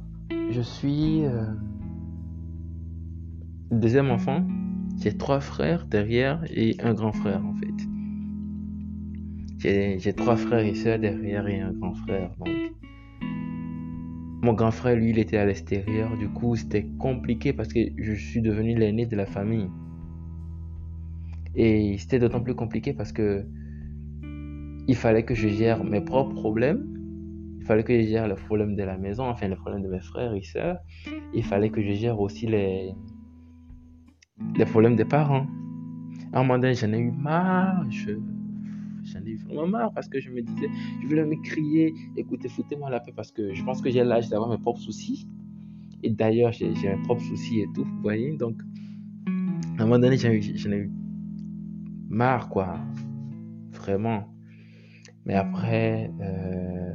[0.52, 1.46] je suis euh,
[3.80, 4.46] deuxième enfant.
[5.02, 7.66] J'ai trois frères derrière et un grand frère en fait.
[10.00, 12.32] J'ai trois frères et sœurs derrière et un grand frère.
[12.38, 12.50] Donc,
[14.44, 16.16] mon grand frère, lui, il était à l'extérieur.
[16.18, 19.70] Du coup, c'était compliqué parce que je suis devenu l'aîné de la famille.
[21.56, 23.44] Et c'était d'autant plus compliqué parce que
[24.88, 26.86] il fallait que je gère mes propres problèmes.
[27.60, 30.02] Il fallait que je gère les problèmes de la maison, enfin les problèmes de mes
[30.02, 30.78] frères et sœurs.
[31.34, 32.94] Il fallait que je gère aussi les,
[34.56, 35.48] les problèmes des parents.
[36.34, 37.86] À un moment donné, j'en ai eu marre.
[37.90, 38.12] Je,
[39.04, 40.70] j'en ai eu vraiment marre parce que je me disais,
[41.02, 44.30] je voulais me crier, écoutez, foutez-moi la paix parce que je pense que j'ai l'âge
[44.30, 45.28] d'avoir mes propres soucis.
[46.04, 48.36] Et d'ailleurs, j'ai mes propres soucis et tout, vous voyez.
[48.38, 48.62] Donc,
[49.78, 50.92] à un moment donné, j'en ai, ai eu
[52.10, 52.80] marre, quoi.
[53.72, 54.28] Vraiment.
[55.26, 56.94] Mais après, euh,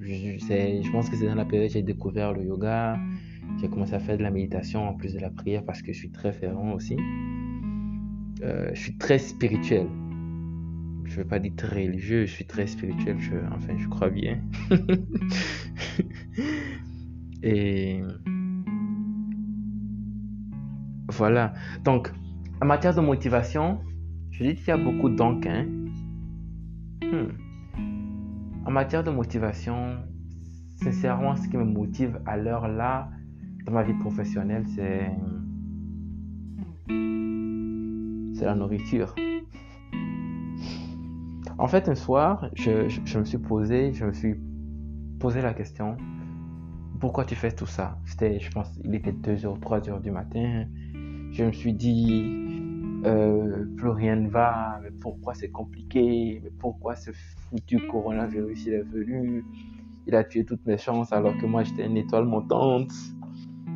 [0.00, 2.98] je pense que c'est dans la période que j'ai découvert le yoga.
[3.58, 5.98] J'ai commencé à faire de la méditation en plus de la prière parce que je
[5.98, 6.96] suis très fervent aussi.
[8.42, 9.86] Euh, je suis très spirituel.
[11.04, 13.16] Je ne veux pas dire très religieux, je suis très spirituel.
[13.52, 14.40] Enfin, je crois bien.
[17.42, 18.00] Et
[21.08, 21.52] voilà.
[21.84, 22.12] Donc,
[22.62, 23.80] en matière de motivation,
[24.30, 25.46] je dis qu'il y a beaucoup donc.
[25.46, 25.66] Hein.
[27.02, 27.32] Hmm.
[28.64, 29.96] En matière de motivation,
[30.82, 33.10] sincèrement, ce qui me motive à l'heure là,
[33.64, 35.10] dans ma vie professionnelle, c'est
[38.34, 39.14] c'est la nourriture.
[41.58, 44.34] En fait, un soir, je, je- me suis posé, je me suis
[45.18, 45.96] posé la question,
[47.00, 47.98] pourquoi tu fais tout ça?
[48.04, 50.66] C'était, je pense, il était 2h, 3h du matin.
[51.32, 52.24] Je me suis dit,
[53.06, 56.40] euh, plus rien ne va, mais pourquoi c'est compliqué?
[56.44, 59.44] Mais pourquoi ce foutu coronavirus il est venu?
[60.06, 62.92] Il a tué toutes mes chances alors que moi j'étais une étoile montante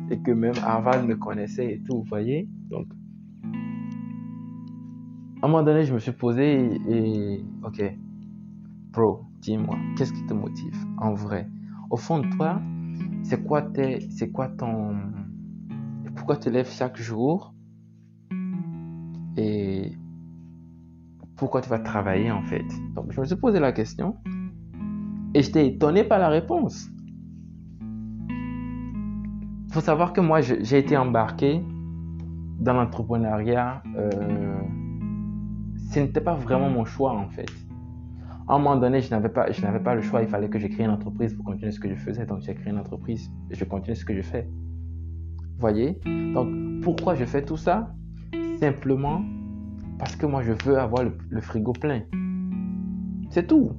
[0.09, 2.87] et que même Harvard me connaissait et tout, vous voyez Donc,
[5.41, 7.97] à un moment donné, je me suis posé et, ok,
[8.91, 11.49] bro, dis-moi, qu'est-ce qui te motive en vrai?
[11.89, 12.61] Au fond de toi,
[13.23, 14.95] c'est quoi, tes, c'est quoi ton.
[16.15, 17.53] Pourquoi tu lèves chaque jour
[19.37, 19.91] et
[21.35, 22.65] pourquoi tu vas travailler en fait?
[22.95, 24.15] Donc, je me suis posé la question
[25.33, 26.89] et j'étais étonné par la réponse.
[29.75, 31.61] Faut savoir que moi, j'ai été embarqué
[32.61, 33.83] dans l'entrepreneuriat.
[33.97, 34.61] euh,
[35.91, 37.51] ce n'était pas vraiment mon choix en fait.
[38.47, 40.21] À un moment donné, je n'avais pas, je n'avais pas le choix.
[40.21, 42.25] Il fallait que je crée une entreprise pour continuer ce que je faisais.
[42.25, 44.47] Donc, j'ai créé une entreprise et je continue ce que je fais.
[45.59, 45.99] Voyez?
[46.33, 47.93] Donc, pourquoi je fais tout ça?
[48.61, 49.25] Simplement
[49.99, 52.03] parce que moi, je veux avoir le, frigo plein.
[53.29, 53.73] C'est tout.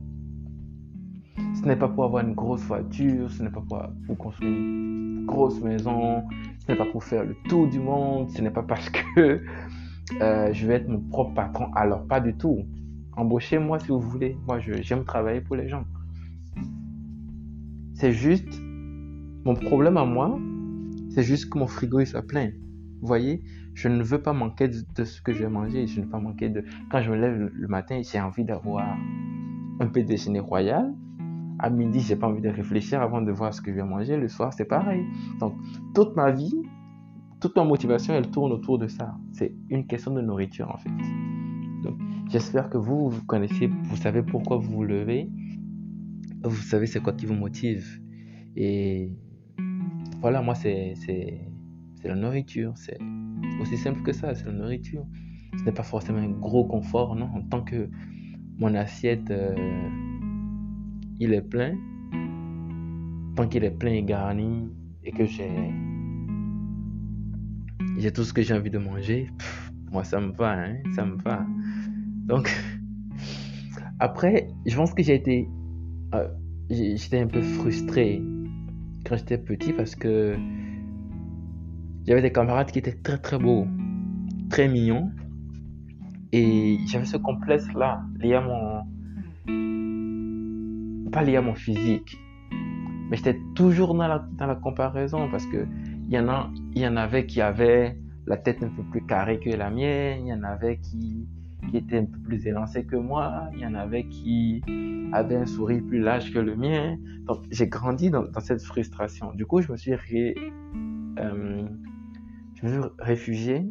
[1.66, 3.60] Ce n'est pas pour avoir une grosse voiture, ce n'est pas
[4.06, 6.22] pour, construire une grosse maison,
[6.60, 9.42] ce n'est pas pour faire le tour du monde, ce n'est pas parce que
[10.20, 11.72] euh, je vais être mon propre patron.
[11.74, 12.60] Alors, pas du tout.
[13.16, 14.38] Embauchez-moi si vous voulez.
[14.46, 15.82] Moi, j'aime travailler pour les gens.
[17.94, 18.62] C'est juste,
[19.44, 20.38] mon problème à moi,
[21.10, 22.50] c'est juste que mon frigo il soit plein.
[23.00, 23.42] Vous voyez,
[23.74, 25.88] je ne veux pas manquer de, ce que je vais manger.
[25.88, 26.64] Je ne veux pas manquer de.
[26.92, 28.86] Quand je me lève le, matin, j'ai envie d'avoir
[29.80, 30.94] un peu de déjeuner royal.
[31.58, 34.16] À midi, j'ai pas envie de réfléchir avant de voir ce que je vais manger.
[34.16, 35.04] Le soir, c'est pareil.
[35.40, 35.54] Donc,
[35.94, 36.54] toute ma vie,
[37.40, 39.16] toute ma motivation, elle tourne autour de ça.
[39.32, 40.90] C'est une question de nourriture, en fait.
[41.82, 41.98] Donc,
[42.28, 45.30] j'espère que vous, vous connaissez, vous savez pourquoi vous vous levez.
[46.44, 48.00] Vous savez c'est quoi qui vous motive.
[48.54, 49.12] Et
[50.20, 50.94] voilà, moi, c'est
[52.04, 52.72] la nourriture.
[52.76, 52.98] C'est
[53.60, 55.04] aussi simple que ça, c'est la nourriture.
[55.58, 57.26] Ce n'est pas forcément un gros confort, non.
[57.34, 57.88] En tant que
[58.58, 59.54] mon assiette, euh,
[61.20, 61.74] il est plein,
[63.36, 64.68] tant qu'il est plein et garni,
[65.04, 65.72] et que j'ai
[67.98, 69.30] j'ai tout ce que j'ai envie de manger,
[69.90, 71.46] moi ça me va, hein, ça me va.
[72.26, 72.50] Donc,
[73.98, 75.48] après, je pense que j'ai été.
[76.14, 76.28] Euh,
[76.68, 78.22] j'étais un peu frustré
[79.06, 80.36] quand j'étais petit parce que
[82.06, 83.66] j'avais des camarades qui étaient très très beaux,
[84.50, 85.10] très mignons.
[86.32, 88.95] Et j'avais ce complexe-là, lié à mon.
[91.16, 92.20] Pas lié à mon physique.
[93.08, 95.66] Mais j'étais toujours dans la, comparaison parce que
[96.10, 97.96] il y en avait qui avaient
[98.26, 101.26] la tête un peu plus carrée que la mienne, il y en avait qui,
[101.70, 104.60] qui étaient un peu plus élancés que moi, il y en avait qui
[105.14, 106.98] avaient un sourire plus large que le mien.
[107.24, 109.32] Donc j'ai grandi dans, cette frustration.
[109.32, 111.64] Du coup, je me suis, euh,
[112.56, 113.66] je me suis réfugié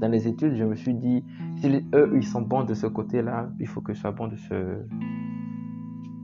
[0.00, 0.54] dans les études.
[0.54, 1.24] Je me suis dit,
[1.56, 4.36] si eux, ils sont bons de ce côté-là, il faut que je sois bon de
[4.36, 4.78] ce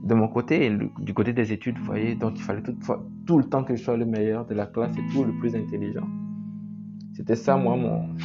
[0.07, 2.77] de mon côté, du côté des études, vous voyez, donc il fallait tout,
[3.25, 5.53] tout le temps que je sois le meilleur de la classe et tout le plus
[5.53, 6.07] intelligent.
[7.13, 8.15] C'était ça, moi, mon.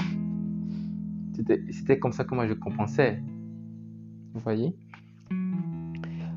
[1.70, 3.20] C'était comme ça que moi je compensais.
[4.32, 4.72] Vous voyez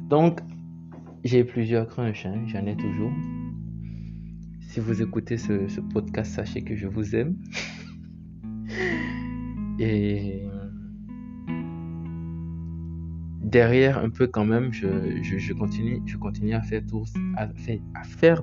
[0.09, 0.39] Donc,
[1.23, 3.11] j'ai plusieurs crunchs, hein, j'en ai toujours.
[4.61, 7.35] Si vous écoutez ce, ce podcast, sachez que je vous aime.
[9.79, 10.47] et
[13.55, 16.83] derrière un peu quand même, je, continue, je continue à faire,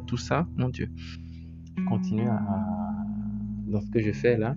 [0.07, 0.89] tout, ça, mon Dieu.
[1.77, 2.41] Je continue à,
[3.67, 4.57] dans ce que je fais là,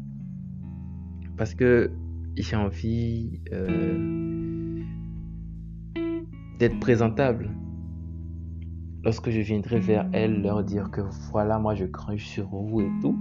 [1.36, 1.92] parce que
[2.38, 4.82] j'ai envie euh,
[6.58, 7.50] d'être présentable.
[9.04, 11.02] Lorsque je viendrai vers elles, leur dire que
[11.32, 13.20] voilà, moi je crains sur vous et tout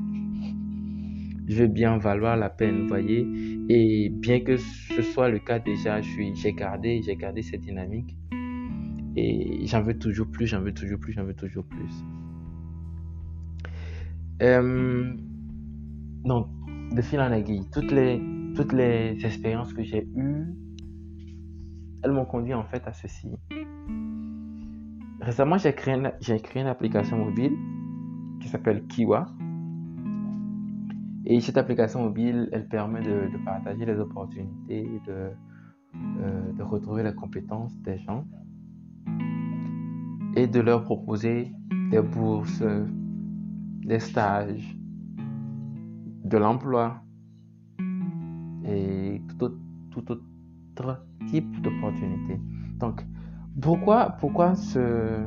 [1.46, 3.26] je veux bien valoir la peine, voyez.
[3.68, 8.16] Et bien que ce soit le cas déjà, j'ai gardé, j'ai gardé cette dynamique.
[9.16, 12.04] Et j'en veux toujours plus, j'en veux toujours plus, j'en veux toujours plus.
[14.42, 15.14] Euh,
[16.24, 16.48] donc,
[16.92, 18.20] de fil en aiguille, toutes les,
[18.54, 20.46] toutes les expériences que j'ai eues,
[22.02, 23.28] elles m'ont conduit en fait à ceci.
[25.20, 25.96] Récemment, j'ai créé,
[26.42, 27.56] créé une application mobile
[28.40, 29.26] qui s'appelle Kiwa.
[31.26, 35.30] Et cette application mobile, elle permet de, partager les opportunités, de,
[36.20, 38.26] euh, de retrouver les compétences des gens
[40.36, 41.52] et de leur proposer
[41.90, 42.62] des bourses,
[43.84, 44.76] des stages,
[46.24, 47.02] de l'emploi
[48.66, 52.40] et tout autre, type d'opportunités.
[52.78, 53.06] Donc,
[53.62, 55.24] pourquoi, pourquoi ce,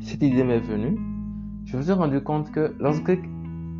[0.00, 0.98] cette idée m'est venue?
[1.66, 3.18] Je me suis rendu compte que lorsque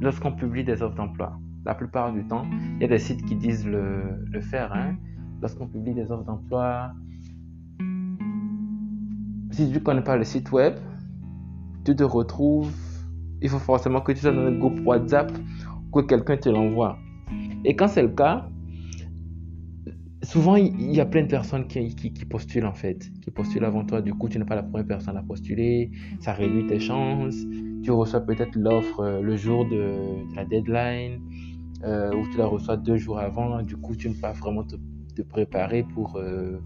[0.01, 2.47] lorsqu'on publie des offres d'emploi, la plupart du temps,
[2.77, 4.73] il y a des sites qui disent le, faire.
[4.73, 4.97] Hein.
[5.41, 6.93] Lorsqu'on publie des offres d'emploi,
[9.51, 10.75] si tu ne connais pas le site web,
[11.85, 12.73] tu te retrouves,
[13.41, 15.33] il faut forcément que tu sois dans un groupe WhatsApp
[15.93, 16.99] que quelqu'un te l'envoie.
[17.65, 18.49] Et quand c'est le cas,
[20.23, 23.85] souvent il y a plein de personnes qui, qui, postulent en fait, qui postulent avant
[23.85, 24.03] toi.
[24.03, 25.91] Du coup, tu n'es pas la première personne à postuler,
[26.21, 27.37] ça réduit tes chances
[27.89, 31.23] tu reçois peut-être l'offre euh, le jour de, la deadline
[31.85, 33.63] euh, ou tu la reçois deux jours avant.
[33.63, 34.77] Du coup, tu ne peux pas vraiment te,
[35.23, 36.61] préparer pour, euh,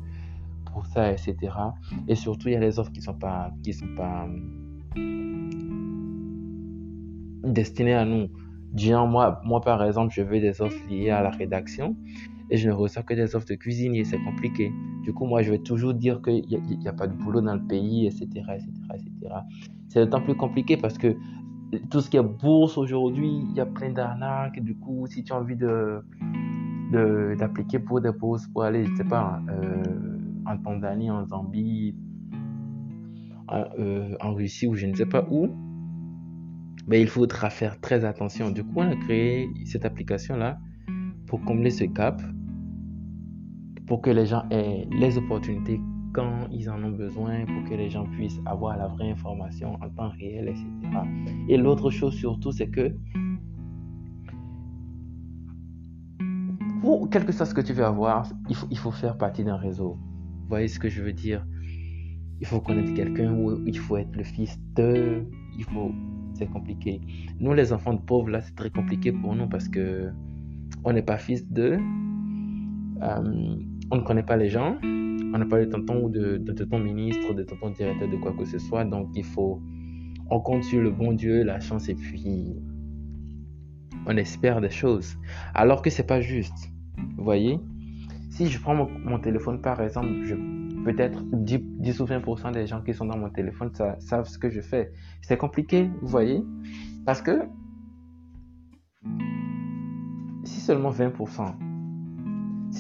[0.72, 1.36] pour ça, etc.
[2.08, 4.26] Et surtout, il y a les offres qui ne sont pas, qui sont pas
[7.44, 8.26] destinées à nous.
[8.72, 11.94] Disons, moi, moi, par exemple, je veux des offres liées à la rédaction
[12.50, 14.72] et je ne reçois que des offres de cuisinier, c'est compliqué.
[15.04, 17.54] Du coup, moi, je vais toujours dire qu'il n'y a, a, pas de boulot dans
[17.54, 19.34] le pays, etc., etc., etc.
[19.93, 21.14] C'est d'autant plus compliqué parce que
[21.90, 24.59] tout ce qui est bourse aujourd'hui, il y a plein d'arnaques.
[24.61, 26.03] Du coup, si tu as envie de
[27.38, 29.82] d'appliquer pour des bourses, pour aller, je sais pas, euh,
[30.45, 31.95] en Tanzanie, en Zambie,
[33.49, 35.49] en, euh, en, Russie ou je ne sais pas où,
[36.86, 38.51] mais il faudra faire très attention.
[38.51, 40.59] Du coup, on a créé cette application-là
[41.26, 42.20] pour combler ce gap,
[43.86, 45.80] pour que les gens aient les opportunités
[46.12, 49.88] quand ils en ont besoin pour que les gens puissent avoir la vraie information en
[49.90, 50.66] temps réel, etc.
[51.48, 52.94] Et l'autre chose surtout, c'est que
[56.82, 59.98] pour quel que soit ce que tu veux avoir, il faut, faire partie d'un réseau.
[60.42, 61.46] Vous voyez ce que je veux dire?
[62.40, 65.24] Il faut connaître quelqu'un ou il faut être le fils de.
[65.56, 65.92] Il faut.
[66.34, 67.00] C'est compliqué.
[67.38, 70.10] Nous, les enfants de pauvres, là, c'est très compliqué pour nous parce que
[70.82, 71.78] on n'est pas fils de.
[73.02, 73.56] Euh,
[73.90, 74.76] on ne connaît pas les gens
[75.33, 78.45] on n'a pas de tonton ou de, tonton ministre, de tonton directeur de quoi que
[78.45, 78.85] ce soit.
[78.85, 79.61] Donc il faut,
[80.30, 82.57] on compte sur le bon Dieu, la chance et puis
[84.07, 85.16] on espère des choses.
[85.55, 86.70] Alors que c'est pas juste.
[87.16, 87.59] Vous voyez?
[88.30, 90.09] Si je prends mon, téléphone par exemple,
[90.85, 94.51] peut-être 10, 10, ou 20% des gens qui sont dans mon téléphone savent ce que
[94.51, 94.93] je fais.
[95.20, 96.43] C'est compliqué, vous voyez?
[97.05, 97.43] Parce que
[100.45, 101.71] si seulement 20%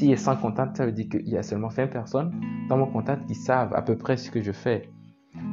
[0.02, 2.32] s'il y a 100 contacts, ça veut dire qu'il y a seulement 20 personnes
[2.68, 4.90] dans mon contact qui savent à peu près ce que je fais.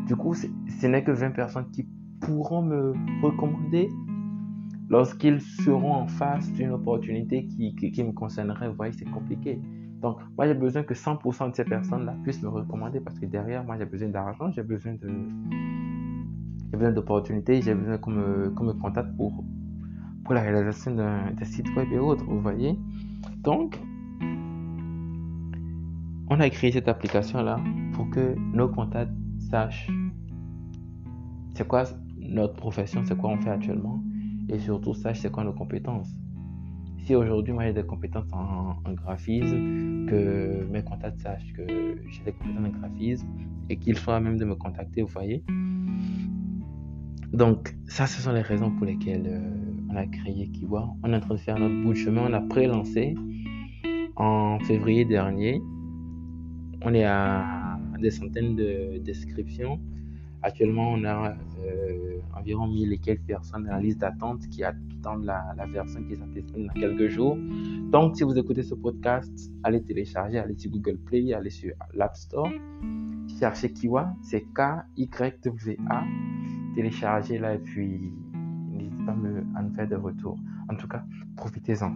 [0.07, 1.87] Du coup, ce n'est que 20 personnes qui
[2.19, 3.91] pourront me recommander
[4.89, 8.69] lorsqu'ils seront en face d'une opportunité qui, me concernerait.
[8.69, 9.61] Vous voyez, c'est compliqué.
[10.01, 13.63] Donc, moi, j'ai besoin que 100% de ces personnes-là puissent me recommander parce que derrière,
[13.63, 14.95] moi, j'ai besoin d'argent, j'ai besoin
[16.91, 18.49] d'opportunités, j'ai besoin qu'on me,
[18.81, 19.43] contacte pour
[20.31, 22.75] la réalisation d'un site web et autres, vous voyez.
[23.43, 23.79] Donc,
[26.29, 27.59] on a créé cette application-là
[27.93, 29.11] pour que nos contacts
[29.49, 29.89] sachent
[31.55, 31.83] c'est quoi
[32.19, 34.01] notre profession, c'est quoi on fait actuellement,
[34.47, 36.09] et surtout sachent c'est quoi nos compétences.
[36.99, 42.31] Si aujourd'hui moi j'ai des compétences en, graphisme, que mes contacts sachent que j'ai des
[42.31, 43.27] compétences en graphisme
[43.69, 45.43] et qu'ils soient même de me contacter, vous voyez.
[47.33, 50.89] Donc ça, ce sont les raisons pour lesquelles euh, on a créé Kiwa.
[51.03, 52.27] On est en train de faire notre bout de chemin.
[52.27, 53.15] On a pré-lancé
[54.15, 55.61] en février dernier
[56.81, 59.79] on est à des centaines de descriptions.
[60.41, 65.25] Actuellement, on a euh, environ 1000 et quelques personnes dans la liste d'attente qui attendent
[65.25, 67.37] la, version qui sera dans quelques jours.
[67.91, 72.15] Donc, si vous écoutez ce podcast, allez télécharger, allez sur Google Play, allez sur l'App
[72.15, 72.49] Store,
[73.37, 76.03] cherchez Kiwa, c'est K-Y-W-A.
[76.75, 78.13] Téléchargez-la et puis
[78.71, 79.15] n'hésitez pas
[79.55, 80.37] à nous faire des retours.
[80.69, 81.03] En tout cas,
[81.35, 81.93] profitez-en.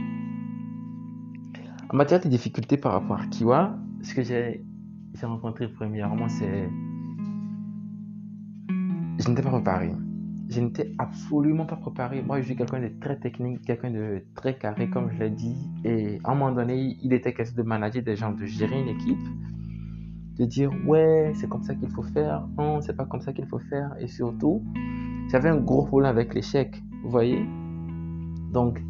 [1.90, 4.66] En matière de difficultés par rapport à Kiwa, ce que j'ai
[5.14, 6.70] j'ai rencontré premièrement, c'est.
[9.20, 9.92] Je n'étais pas préparé.
[10.50, 12.22] Je n'étais absolument pas préparé.
[12.22, 15.56] Moi, je suis quelqu'un de très technique, quelqu'un de très carré, comme je l'ai dit.
[15.84, 18.90] Et à un moment donné, il était question de manager des gens, de gérer une
[18.90, 19.20] équipe,
[20.38, 23.46] de dire ouais, c'est comme ça qu'il faut faire, non, c'est pas comme ça qu'il
[23.46, 23.96] faut faire.
[24.00, 24.64] Et surtout,
[25.30, 27.46] j'avais un gros problème avec l'échec, vous voyez.
[28.52, 28.82] Donc,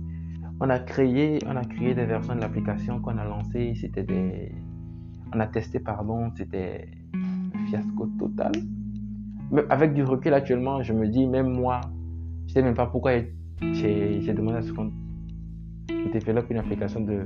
[0.59, 3.73] on a créé, on a créé des versions de l'application qu'on a lancées.
[3.75, 4.51] C'était des,
[5.33, 8.51] on a testé, pardon, c'était un fiasco total.
[9.51, 11.81] Mais avec du recul actuellement, je me dis, même moi,
[12.47, 13.13] je sais même pas pourquoi
[13.61, 14.91] j'ai demandé à ce qu'on
[16.11, 17.25] développe une application de,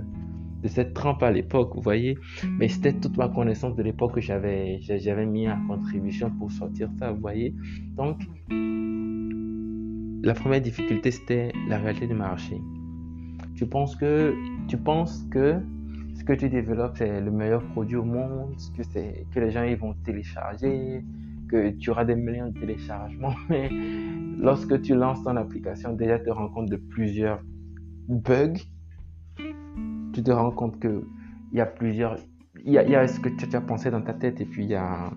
[0.62, 2.18] de cette trempe à l'époque, vous voyez.
[2.60, 6.90] Mais c'était toute ma connaissance de l'époque que j'avais, j'avais mis en contribution pour sortir
[7.00, 7.56] ça, vous voyez.
[7.96, 8.22] Donc,
[10.24, 12.60] la première difficulté, c'était la réalité du marché.
[13.56, 14.36] Tu penses que,
[14.68, 15.62] tu penses que
[16.28, 19.78] que tu développes, c'est le meilleur produit au monde, que, c'est, que les gens ils
[19.78, 21.06] vont télécharger,
[21.50, 23.34] que tu auras des millions de téléchargements.
[23.50, 23.70] Mais
[24.38, 27.40] lorsque tu lances ton application, déjà te rends compte de plusieurs
[28.10, 28.60] bugs.
[30.14, 31.02] Tu te rends compte qu'il
[31.54, 32.18] y a plusieurs.
[32.66, 34.66] Il y il y a ce que tu as pensé dans ta tête et puis
[34.66, 35.10] il y a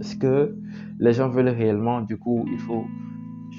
[0.00, 0.56] ce que
[0.98, 2.00] les gens veulent réellement.
[2.00, 2.86] Du coup, il faut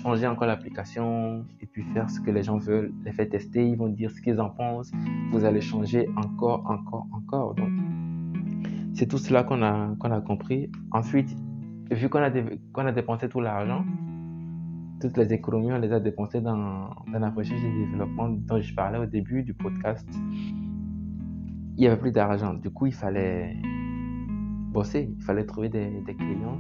[0.06, 3.76] changer encore l'application et puis faire ce que les gens veulent, les faire tester, ils
[3.76, 4.92] vont dire ce qu'ils en pensent,
[5.32, 7.56] vous allez changer encore, encore, encore.
[7.56, 7.72] Donc,
[8.94, 10.70] c'est tout cela qu'on a, qu'on a compris.
[10.92, 11.36] Ensuite,
[11.90, 13.84] vu qu'on a, a dépensé tout l'argent,
[15.02, 18.76] toutes les économies, on les a dépensées dans, dans la recherche et développement dont je
[18.76, 20.08] parlais au début du podcast.
[21.78, 22.54] Il n'y avait plus d'argent.
[22.54, 23.58] Du coup, il fallait
[24.72, 26.60] bosser, il fallait trouver des, des clients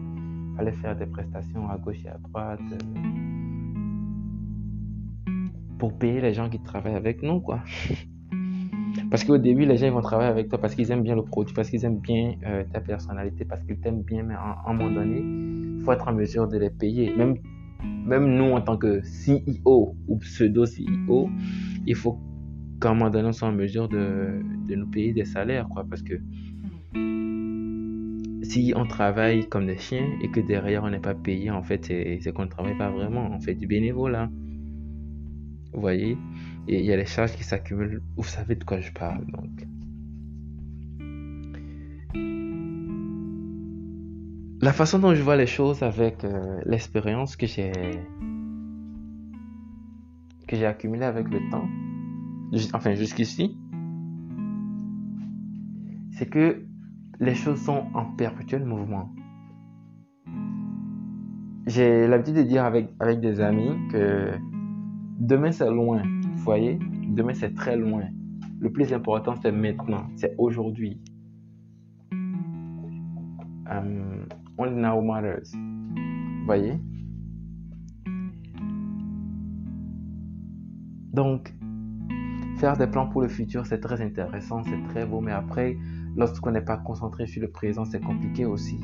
[0.55, 2.59] fallait faire des prestations à gauche et à droite.
[5.77, 7.61] Pour payer les gens qui travaillent avec nous, quoi.
[9.09, 11.53] Parce qu'au début, les gens vont travailler avec toi parce qu'ils aiment bien le produit,
[11.53, 14.91] parce qu'ils aiment bien euh, ta personnalité, parce qu'ils t'aiment bien, mais à, un moment
[14.91, 17.13] donné, il faut être en mesure de les payer.
[17.15, 17.35] Même,
[18.05, 21.29] même nous, en tant que CEO ou pseudo-CEO,
[21.85, 22.19] il faut
[22.81, 25.85] qu'à un moment donné, on soit en mesure de, de nous payer des salaires, quoi.
[25.87, 26.15] Parce que
[28.43, 31.85] si on travaille comme des chiens et que derrière on n'est pas payé, en fait,
[31.85, 33.29] c'est qu'on ne travaille pas vraiment.
[33.31, 34.29] On fait du bénévolat.
[35.75, 36.17] Vous voyez?
[36.69, 38.01] Et il y a les charges qui s'accumulent.
[38.15, 39.67] Vous savez de quoi je parle, donc.
[44.61, 47.71] La façon dont je vois les choses avec euh, l'expérience que j'ai
[50.47, 51.67] que j'ai accumulée avec le temps,
[52.73, 53.57] enfin jusqu'ici,
[56.11, 56.63] c'est que
[57.19, 59.13] les choses sont en perpétuel mouvement.
[61.67, 64.31] J'ai l'habitude de dire avec, avec des amis que
[65.19, 68.03] demain c'est loin, vous voyez, demain c'est très loin.
[68.59, 71.01] Le plus important c'est maintenant, c'est aujourd'hui.
[73.71, 75.51] Um, only now matters.
[75.53, 76.79] Vous voyez?
[81.13, 81.53] Donc,
[82.57, 85.77] faire des plans pour le futur, c'est très intéressant, c'est très beau, mais après,
[86.15, 88.79] lorsqu'on n'est pas concentré sur le présent, c'est compliqué aussi.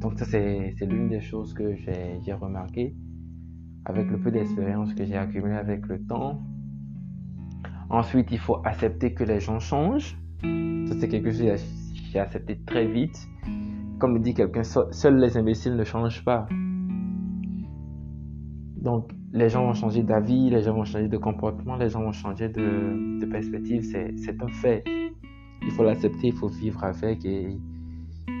[0.00, 2.94] Donc ça, c'est l'une des choses que j'ai remarqué
[3.84, 6.42] avec le peu d'expérience que j'ai accumulé avec le temps.
[7.90, 10.16] Ensuite, il faut accepter que les gens changent.
[10.42, 11.56] Ça, c'est quelque chose que
[12.12, 13.28] j'ai accepté très vite.
[13.98, 16.46] Comme le dit quelqu'un, seuls les imbéciles ne changent pas.
[18.76, 22.12] Donc, les gens vont changer d'avis, les gens vont changer de comportement, les gens vont
[22.12, 23.82] changer de, de perspective.
[23.82, 24.82] C'est un fait
[25.64, 27.56] il faut l'accepter, il faut vivre avec et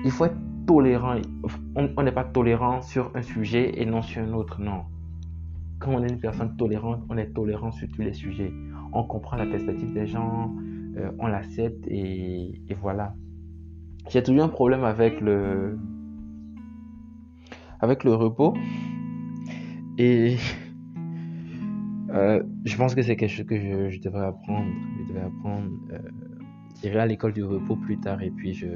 [0.04, 0.36] il faut être
[0.66, 1.16] tolérant.
[1.76, 4.84] On n'est pas tolérant sur un sujet et non sur un autre, non.
[5.82, 8.52] Quand on est une personne tolérante, on est tolérant sur tous les sujets.
[8.92, 10.54] On comprend la perspective des gens,
[10.96, 13.16] euh, on l'accepte et, voilà.
[14.08, 15.76] J'ai toujours un problème avec le,
[17.80, 18.54] avec le repos
[19.98, 20.36] et
[22.10, 24.70] euh, je pense que c'est quelque chose que je, devrais apprendre.
[25.00, 25.68] Je devrais apprendre.
[25.92, 25.98] Euh,
[26.80, 28.68] J'irai à l'école du repos plus tard et puis je,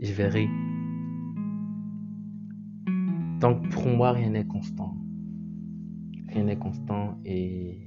[0.00, 0.48] je verrai.
[3.40, 5.01] Donc pour moi, rien n'est constant.
[6.32, 7.78] Rien n'est constant et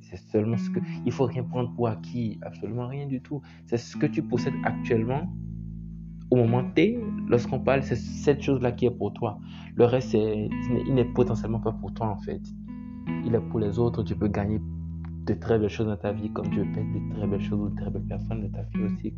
[0.00, 0.80] c'est seulement ce que...
[1.04, 3.40] Il faut rien prendre pour acquis, absolument rien du tout.
[3.66, 5.32] C'est ce que tu possèdes actuellement
[6.30, 9.40] au moment T, lorsqu'on parle, c'est cette chose-là qui est pour toi.
[9.74, 12.40] Le reste, il n'est potentiellement pas pour toi en fait.
[13.24, 14.60] Il est pour les autres, tu peux gagner
[15.26, 17.60] de très belles choses dans ta vie, comme tu veux perdre de très belles choses
[17.60, 19.14] ou de très belles personnes dans ta vie aussi.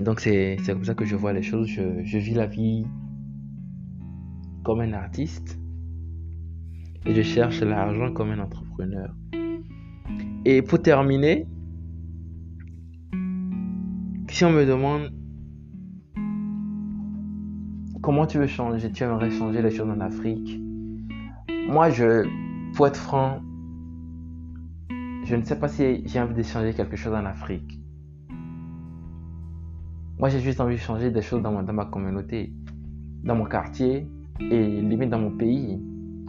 [0.00, 1.66] Donc c'est comme ça que je vois les choses.
[1.66, 2.84] Je, je, vis la vie
[4.62, 5.58] comme un artiste
[7.06, 9.14] et je cherche l'argent comme un entrepreneur.
[10.44, 11.46] Et pour terminer,
[14.28, 15.10] si on me demande
[18.02, 20.60] comment tu veux changer, tu aimerais changer les choses en Afrique,
[21.68, 22.26] moi je,
[22.74, 23.40] pour être franc,
[25.24, 27.78] je ne sais pas si j'ai envie de changer quelque chose en Afrique.
[30.18, 32.52] Moi, j'ai juste envie de changer des choses dans, ma communauté,
[33.22, 34.08] dans mon quartier
[34.40, 35.80] et limite dans mon pays.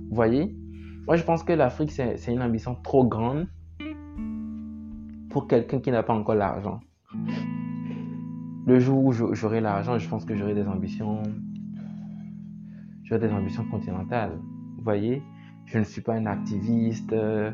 [0.09, 0.55] Vous voyez?
[1.07, 3.47] Moi, je pense que l'Afrique, c'est une ambition trop grande
[5.29, 6.79] pour quelqu'un qui n'a pas encore l'argent.
[8.65, 11.23] Le jour où j'aurai l'argent, je pense que j'aurai des ambitions.
[13.03, 14.39] J'aurai des ambitions continentales.
[14.77, 15.23] Vous voyez
[15.65, 17.13] Je ne suis pas un activiste.
[17.13, 17.51] Euh,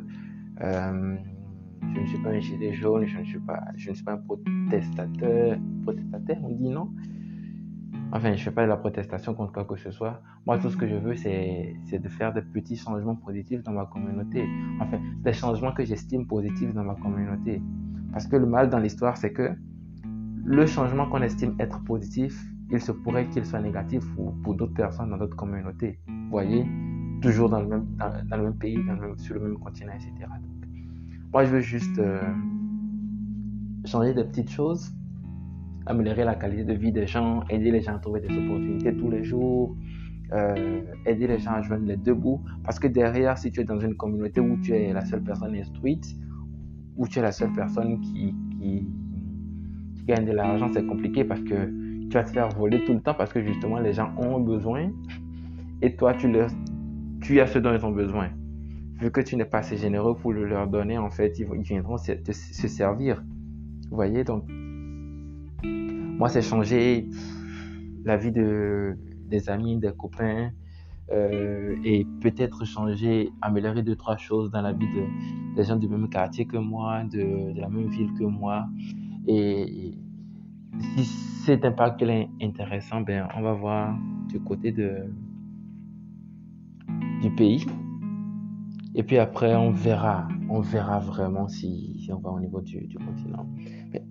[0.61, 4.13] je ne suis pas un gilet jaune, je ne suis pas, je ne suis pas
[4.13, 5.57] un protestateur.
[5.83, 6.91] Protestataire, on dit non?
[8.11, 10.21] Enfin, je ne fais pas de la protestation contre quoi que ce soit.
[10.45, 13.85] Moi, tout ce que je veux, c'est de faire des petits changements positifs dans ma
[13.85, 14.47] communauté.
[14.79, 17.61] Enfin, des changements que j'estime positifs dans ma communauté.
[18.11, 19.51] Parce que le mal dans l'histoire, c'est que
[20.45, 22.39] le changement qu'on estime être positif,
[22.71, 25.99] il se pourrait qu'il soit négatif pour, d'autres personnes dans d'autres communautés.
[26.07, 26.65] Vous voyez?
[27.21, 28.77] Toujours dans le même, dans, le même pays,
[29.17, 30.11] sur le même continent, etc.
[31.33, 32.21] Moi, je veux juste euh,
[33.85, 34.93] changer des petites choses,
[35.85, 39.09] améliorer la qualité de vie des gens, aider les gens à trouver des opportunités tous
[39.09, 39.75] les jours,
[40.33, 42.41] euh, aider les gens à joindre les deux bouts.
[42.63, 45.55] Parce que derrière, si tu es dans une communauté où tu es la seule personne
[45.55, 46.15] instruite,
[46.97, 48.87] où tu es la seule personne qui, qui,
[50.05, 51.65] gagne de l'argent, c'est compliqué parce que
[52.07, 54.91] tu vas te faire voler tout le temps parce que justement les gens ont besoin
[55.81, 56.31] et toi tu,
[57.21, 58.29] tu as ce dont ils ont besoin
[58.99, 61.97] vu que tu n'es pas assez généreux pour le leur donner, en fait, ils, viendront
[61.97, 63.23] se, se, servir.
[63.89, 64.43] Vous voyez, donc,
[66.17, 67.07] moi, c'est changer
[68.03, 68.97] la vie de,
[69.27, 70.51] des amis, des copains,
[71.11, 75.87] euh, et peut-être changer, améliorer deux, trois choses dans la vie de, des gens du
[75.87, 78.67] même quartier que moi, de, la même ville que moi.
[79.27, 79.93] Et
[80.79, 83.95] si cet impact est intéressant, ben, on va voir
[84.29, 85.05] du côté de,
[87.21, 87.65] du pays.
[88.95, 93.45] Et puis après, on verra, on verra vraiment si, on va au niveau du, continent.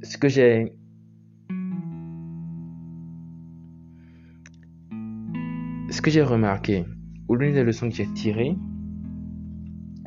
[0.03, 0.77] Ce que j'ai
[5.95, 6.85] ce que j'ai remarqué,
[7.29, 8.57] ou l'une des leçons que j'ai tirées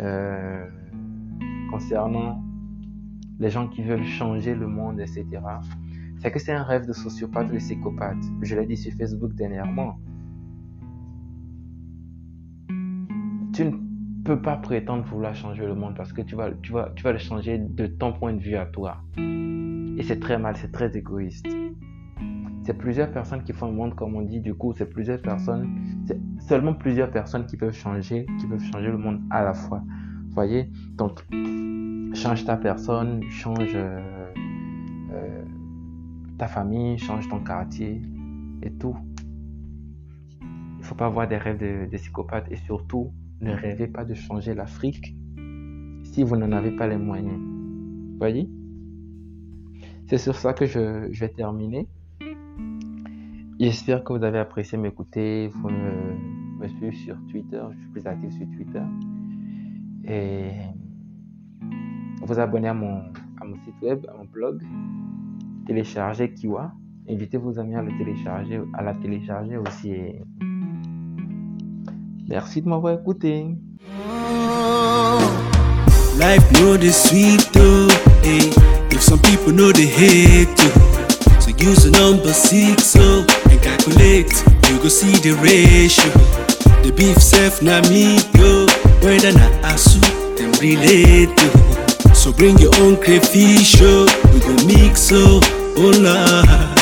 [0.01, 0.65] euh,
[1.71, 2.43] concernant
[3.39, 5.25] les gens qui veulent changer le monde, etc.,
[6.19, 8.21] c'est que c'est un rêve de sociopathe ou de psychopathe.
[8.41, 9.97] Je l'ai dit sur Facebook dernièrement.
[13.53, 13.71] Tu ne
[14.25, 18.11] peux pas prétendre vouloir changer le monde parce que tu vas, le changer de ton
[18.11, 18.97] point de vue à toi.
[19.17, 21.47] Et c'est très mal, c'est très égoïste
[22.67, 24.41] c'est plusieurs personnes qui font le monde, comme on dit.
[24.41, 25.69] Du coup, c'est plusieurs personnes,
[26.05, 29.81] c'est seulement plusieurs personnes qui peuvent changer, qui peuvent changer le monde à la fois.
[30.31, 30.69] Voyez?
[30.95, 31.25] Donc,
[32.13, 34.33] change ta personne, change euh,
[35.13, 35.45] euh,
[36.37, 38.01] ta famille, change ton quartier
[38.61, 38.97] et tout.
[40.41, 44.53] Il faut pas avoir des rêves de, psychopathes et surtout, ne rêvez pas de changer
[44.53, 45.15] l'Afrique
[46.03, 47.39] si vous n'en avez pas les moyens.
[48.17, 48.49] Voyez?
[50.07, 51.87] C'est sur ça que je vais terminer.
[53.59, 55.47] J'espère que vous avez apprécié m'écouter.
[55.47, 57.59] Vous me, suivez sur Twitter.
[57.71, 58.83] Je suis plus actif sur Twitter.
[60.05, 60.51] Et
[62.21, 62.99] vous abonnez à mon,
[63.41, 64.61] à mon site web, à mon blog.
[65.65, 66.71] Téléchargez Kiwa.
[67.09, 69.93] Invitez vos amis à le télécharger, à la télécharger aussi.
[72.29, 73.55] Merci de m'avoir écouté.
[76.19, 77.89] Life know the sweet though,
[78.23, 78.51] hey.
[78.91, 80.86] If some people know the hate
[81.59, 84.31] use the number six so and calculate.
[84.69, 86.11] You go see the ratio.
[86.83, 88.67] The beef self na me go,
[89.01, 89.99] whether na asu
[90.37, 91.37] them relate.
[92.15, 94.05] So bring your own crayfish, oh.
[94.33, 95.39] we go mix so,
[95.77, 96.77] oh Lord.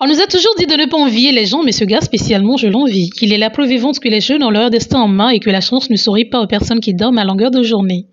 [0.00, 2.56] On nous a toujours dit de ne pas envier les gens, mais ce gars spécialement,
[2.56, 3.10] je l'envie.
[3.20, 5.48] Il est la preuve vivante que les jeunes ont leur destin en main et que
[5.48, 8.08] la chance ne sourit pas aux personnes qui dorment à longueur de journée.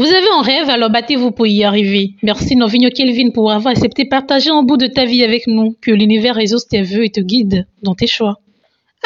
[0.00, 2.14] Vous avez un rêve, alors battez-vous pour y arriver.
[2.22, 5.76] Merci Novinho Kelvin pour avoir accepté partager un bout de ta vie avec nous.
[5.78, 8.38] Que l'univers résout tes vœux et te guide dans tes choix.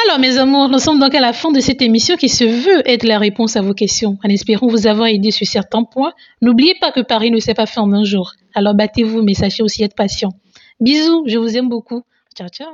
[0.06, 2.88] Alors mes amours, nous sommes donc à la fin de cette émission qui se veut
[2.88, 4.18] être la réponse à vos questions.
[4.24, 7.66] En espérant vous avoir aidé sur certains points, n'oubliez pas que Paris ne s'est pas
[7.66, 8.34] fait en un jour.
[8.54, 10.30] Alors battez-vous, mais sachez aussi être patient.
[10.78, 12.02] Bisous, je vous aime beaucoup.
[12.36, 12.68] Ciao, ciao.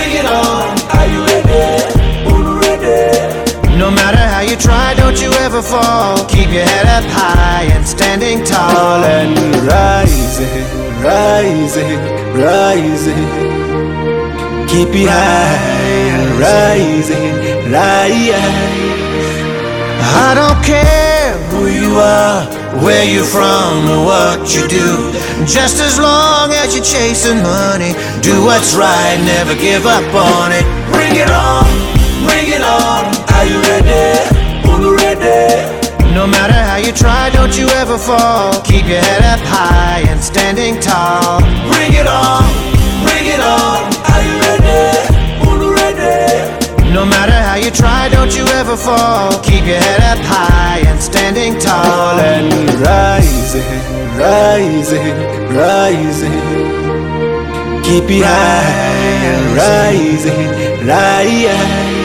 [0.00, 0.72] Bring it on.
[0.96, 1.90] Are you ready?
[3.78, 6.16] No matter how you try, don't you ever fall.
[6.26, 9.02] Keep your head up high and standing tall.
[9.16, 9.36] And
[9.74, 10.64] rising,
[11.08, 12.00] rising,
[12.46, 13.28] rising.
[14.72, 17.32] Keep it high and rising,
[17.72, 19.00] rising.
[20.26, 20.99] I don't care
[21.50, 22.46] who you are,
[22.82, 25.10] where you're from, or what you do.
[25.44, 27.92] Just as long as you're chasing money,
[28.22, 30.64] do what's right, never give up on it.
[30.94, 31.66] Bring it on,
[32.26, 33.10] bring it on.
[33.34, 34.40] Are you ready?
[34.70, 35.80] Are you ready?
[36.14, 38.60] No matter how you try, don't you ever fall.
[38.62, 41.40] Keep your head up high and standing tall.
[41.70, 42.44] Bring it on,
[43.06, 43.78] bring it on.
[44.12, 44.82] Are you ready?
[45.46, 46.92] Are you ready?
[46.92, 47.39] No matter
[47.70, 49.30] you try, don't you ever fall.
[49.42, 52.18] Keep your head up high and standing tall.
[52.18, 53.62] And rising,
[54.18, 55.16] rising,
[55.54, 56.40] rising.
[57.82, 61.99] Keep it high and rising, rising.